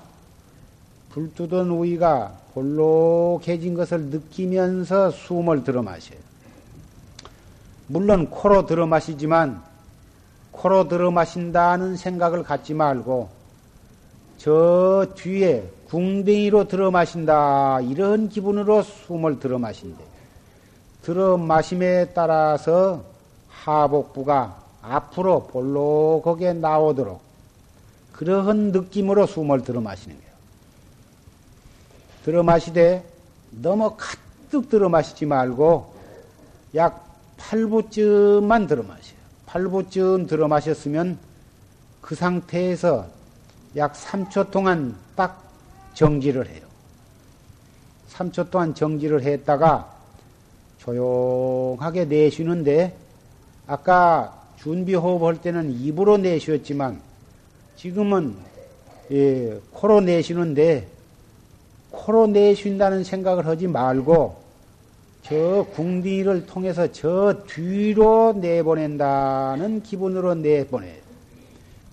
[1.12, 6.18] 불뜨던 우위가 볼록해진 것을 느끼면서 숨을 들어 마셔요.
[7.86, 9.62] 물론 코로 들어 마시지만
[10.67, 13.29] 코로 들어 마신다는 생각을 갖지 말고
[14.37, 20.03] 저 뒤에 궁뎅이로 들어 마신다 이런 기분으로 숨을 들어 마신대.
[21.03, 23.05] 들어 마심에 따라서
[23.49, 27.21] 하복부가 앞으로 볼록하게 나오도록
[28.12, 30.33] 그러한 느낌으로 숨을 들어 마시는 거예요.
[32.25, 33.05] 들어 마시되
[33.51, 35.95] 너무 가득 들어 마시지 말고
[36.75, 37.07] 약
[37.39, 39.16] 8부쯤만 들어 마셔요.
[39.57, 41.18] 8부쯤 들어 마셨으면
[42.00, 43.07] 그 상태에서
[43.76, 45.42] 약 3초 동안 딱
[45.94, 46.62] 정지를 해요.
[48.11, 49.92] 3초 동안 정지를 했다가
[50.78, 52.94] 조용하게 내쉬는데
[53.66, 57.00] 아까 준비 호흡할 때는 입으로 내쉬었지만
[57.76, 58.36] 지금은
[59.12, 60.88] 예, 코로 내쉬는데
[61.90, 64.45] 코로 내쉰다는 생각을 하지 말고
[65.29, 70.95] 저 궁디를 통해서 저 뒤로 내보낸다는 기분으로 내보내요.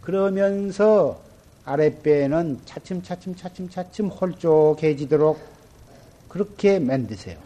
[0.01, 1.19] 그러면서
[1.65, 5.39] 아랫배는 차츰차츰 차츰차츰 홀쭉해지도록
[6.27, 7.39] 그렇게 만드세요.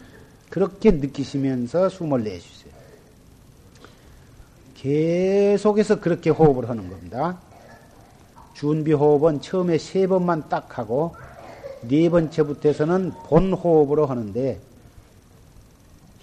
[0.50, 2.72] 그렇게 느끼시면서 숨을 내주세요.
[4.74, 7.38] 계속해서 그렇게 호흡을 하는 겁니다.
[8.52, 11.16] 준비 호흡은 처음에 세 번만 딱 하고
[11.80, 14.67] 네 번째부터서는 본 호흡으로 하는데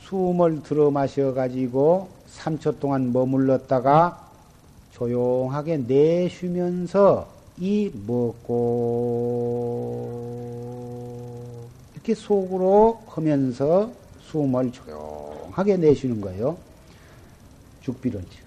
[0.06, 4.30] 숨을 들어 마셔 가지고 3초 동안 머물렀다가
[4.92, 7.28] 조용하게 내쉬면서
[7.58, 8.52] 이 먹고
[11.94, 13.90] 이렇게 속으로 하면서
[14.22, 16.56] 숨을 조용하게 내쉬는 거예요.
[17.82, 18.45] 죽비론지.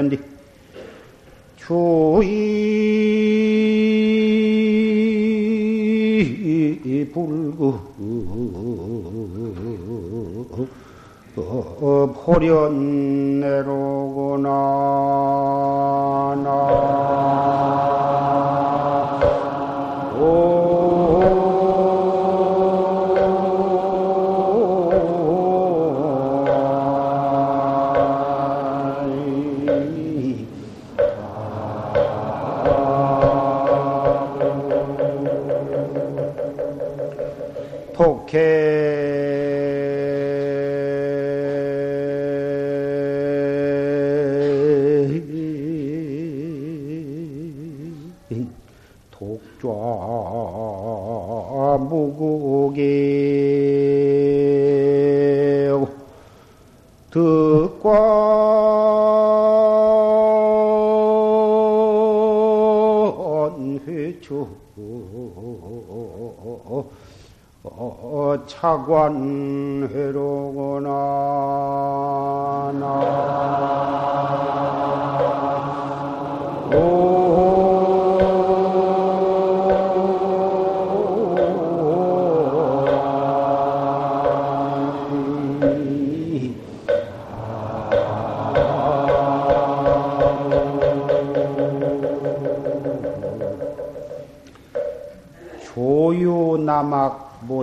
[0.00, 0.29] 남모천태언디
[12.40, 13.19] 포련내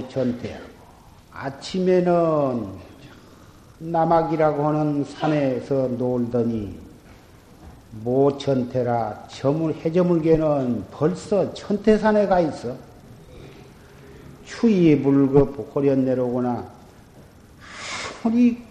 [0.07, 0.65] 모천태하고
[1.31, 2.67] 아침에는
[3.79, 6.79] 남악이라고 하는 산에서 놀더니
[8.03, 12.75] 모천태라 저물 해저물개는 벌써 천태산에 가 있어.
[14.45, 16.65] 추위 불급 호련 내려오거나
[18.23, 18.63] 아무리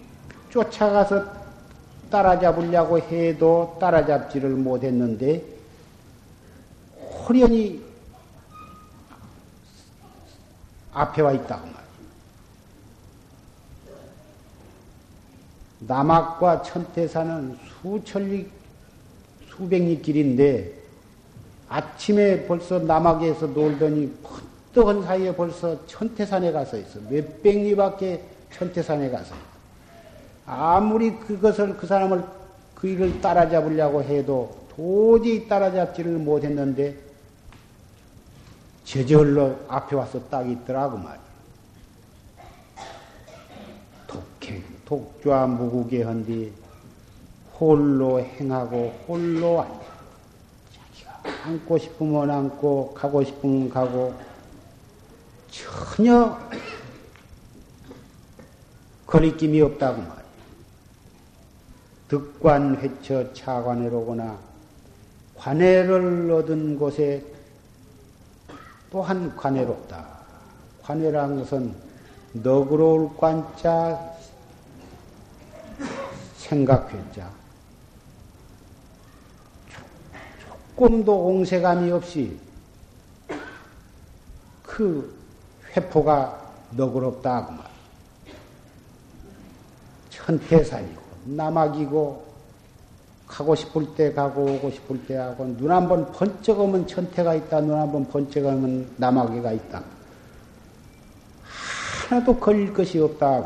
[0.49, 1.25] 쫓아가서
[2.09, 5.43] 따라잡으려고 해도 따라잡지를 못했는데
[6.99, 7.86] 호련이
[10.97, 11.77] 앞에 와 있다고 말이야.
[15.79, 18.49] 남악과 천태산은 수천리,
[19.49, 20.73] 수백리 길인데
[21.69, 24.11] 아침에 벌써 남악에서 놀더니
[24.73, 26.99] 번떡한 사이에 벌써 천태산에 가서 있어.
[27.09, 28.23] 몇백 리 밖에
[28.53, 29.35] 천태산에 가서.
[30.45, 32.23] 아무리 그것을, 그 사람을,
[32.73, 37.06] 그 일을 따라잡으려고 해도 도저히 따라잡지를 못했는데
[38.87, 41.21] 저절로 앞에 와서 딱 있더라고 말이야.
[44.07, 46.53] 독행, 독좌 무국에 한뒤
[47.59, 49.81] 홀로 행하고 홀로 앉아.
[51.03, 54.15] 자기가 앉고 싶으면 앉고 가고 싶으면 가고
[55.51, 56.39] 전혀
[59.05, 60.23] 거리낌이 없다고 말이야.
[62.07, 64.39] 득관 회처 차관회로거나
[65.35, 67.36] 관회를 얻은 곳에
[68.89, 70.05] 또한 관해롭다.
[70.83, 71.75] 관해라는 것은
[72.33, 73.99] 너그러울 관자
[76.37, 77.29] 생각했자.
[80.75, 82.39] 조금도 공세감이 없이
[84.63, 85.17] 그
[85.75, 87.47] 회포가 너그럽다.
[87.47, 87.67] 그 말.
[90.09, 92.26] 천태산이고, 남악이고,
[93.27, 97.61] 가고 싶을 때 가고 오고 싶을 때 하고 눈 한 번 번쩍 오면 천태가 있다.
[97.61, 99.83] 눈 한 번 번쩍 오면 남아기가 있다.
[102.09, 103.43] 하나도 걸릴 것이 없다.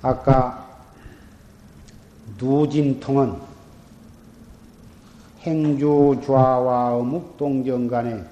[0.00, 0.66] 아까
[2.38, 3.34] 누진통은
[5.40, 8.24] 행주 좌와 어묵 동정 간에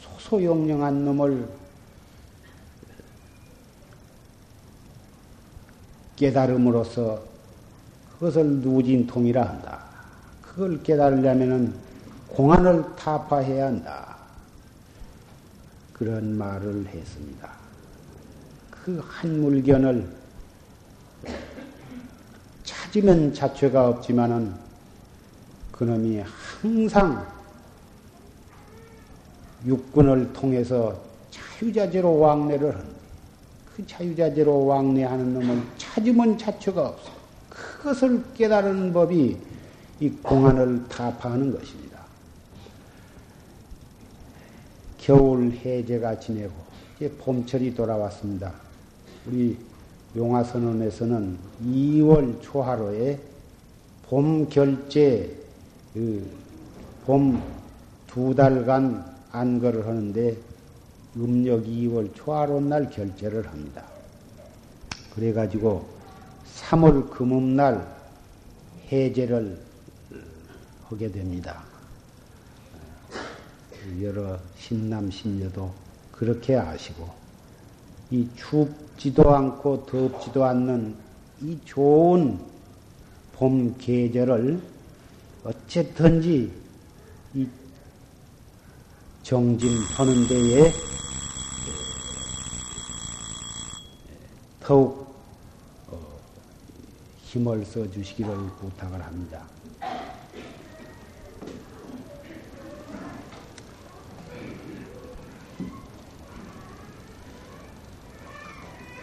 [0.00, 1.48] 소소영령한 놈을
[6.18, 7.22] 깨달음으로써
[8.14, 9.84] 그것을 누진통이라 한다.
[10.42, 11.72] 그걸 깨달으려면은
[12.28, 14.16] 공안을 타파해야 한다.
[15.92, 17.48] 그런 말을 했습니다.
[18.70, 20.08] 그 한 물견을
[22.64, 24.54] 찾으면 자체가 없지만은
[25.72, 27.26] 그놈이 항상
[29.66, 30.98] 육군을 통해서
[31.30, 32.97] 자유자재로 왕래를 하는
[33.78, 37.12] 그 자유자재로 왕래하는 놈을 찾으면 자체가 없어.
[37.48, 39.36] 그것을 깨달은 법이
[40.00, 42.00] 이 공안을 타파하는 것입니다.
[44.98, 46.52] 겨울 해제가 지내고
[46.96, 48.52] 이제 봄철이 돌아왔습니다.
[49.24, 49.56] 우리
[50.16, 53.20] 용화선언에서는 2월 초하루에
[54.08, 55.32] 봄 결제
[55.94, 56.48] 그
[57.08, 57.40] 봄
[58.08, 59.02] 두 달간
[59.32, 60.36] 안거를 하는데
[61.16, 63.84] 음력 2월 초하루 날 결제를 합니다.
[65.14, 65.88] 그래가지고
[66.56, 67.86] 3월 금음날
[68.90, 69.58] 해제를
[70.88, 71.62] 하게 됩니다.
[74.02, 75.72] 여러 신남 신녀도
[76.12, 77.08] 그렇게 아시고
[78.10, 80.94] 이 춥지도 않고 덥지도 않는
[81.42, 82.38] 이 좋은
[83.32, 84.60] 봄 계절을
[85.44, 86.50] 어쨌든지
[87.34, 87.46] 이
[89.28, 90.72] 정진 하는 데에
[94.58, 95.14] 더욱
[95.86, 95.98] 어,
[97.24, 99.44] 힘을 써 주시기를 부탁을 합니다.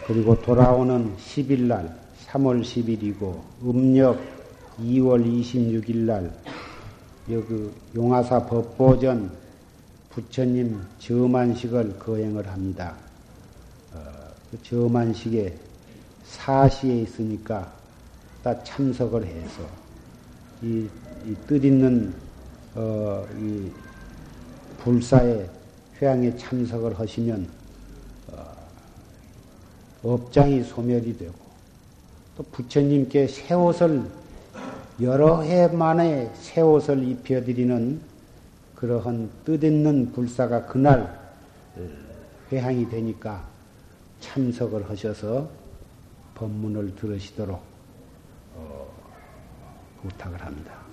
[0.08, 4.20] 그리고 돌아오는 10일 날, 3월 10일이고, 음력
[4.80, 6.36] 2월 26일 날,
[7.30, 9.45] 여기 용화사 법보전
[10.16, 12.94] 부처님 점안식을 거행을 합니다.
[13.92, 13.98] 어,
[14.50, 15.54] 그 점안식에
[16.24, 17.70] 사시에 있으니까
[18.42, 19.62] 다 참석을 해서
[20.62, 20.88] 이,
[21.26, 22.14] 이 뜻 있는
[22.74, 23.70] 어, 이
[24.78, 25.50] 불사의
[26.00, 27.46] 회양에 참석을 하시면
[30.02, 31.34] 업장이 소멸이 되고
[32.38, 34.02] 또 부처님께 새 옷을
[35.02, 38.00] 여러 해 만에 새 옷을 입혀드리는
[38.76, 41.18] 그러한 뜻있는 불사가 그날
[42.52, 43.44] 회항이 되니까
[44.20, 45.48] 참석을 하셔서
[46.34, 47.62] 법문을 들으시도록
[48.54, 48.86] 어,
[50.02, 50.85] 부탁을 합니다.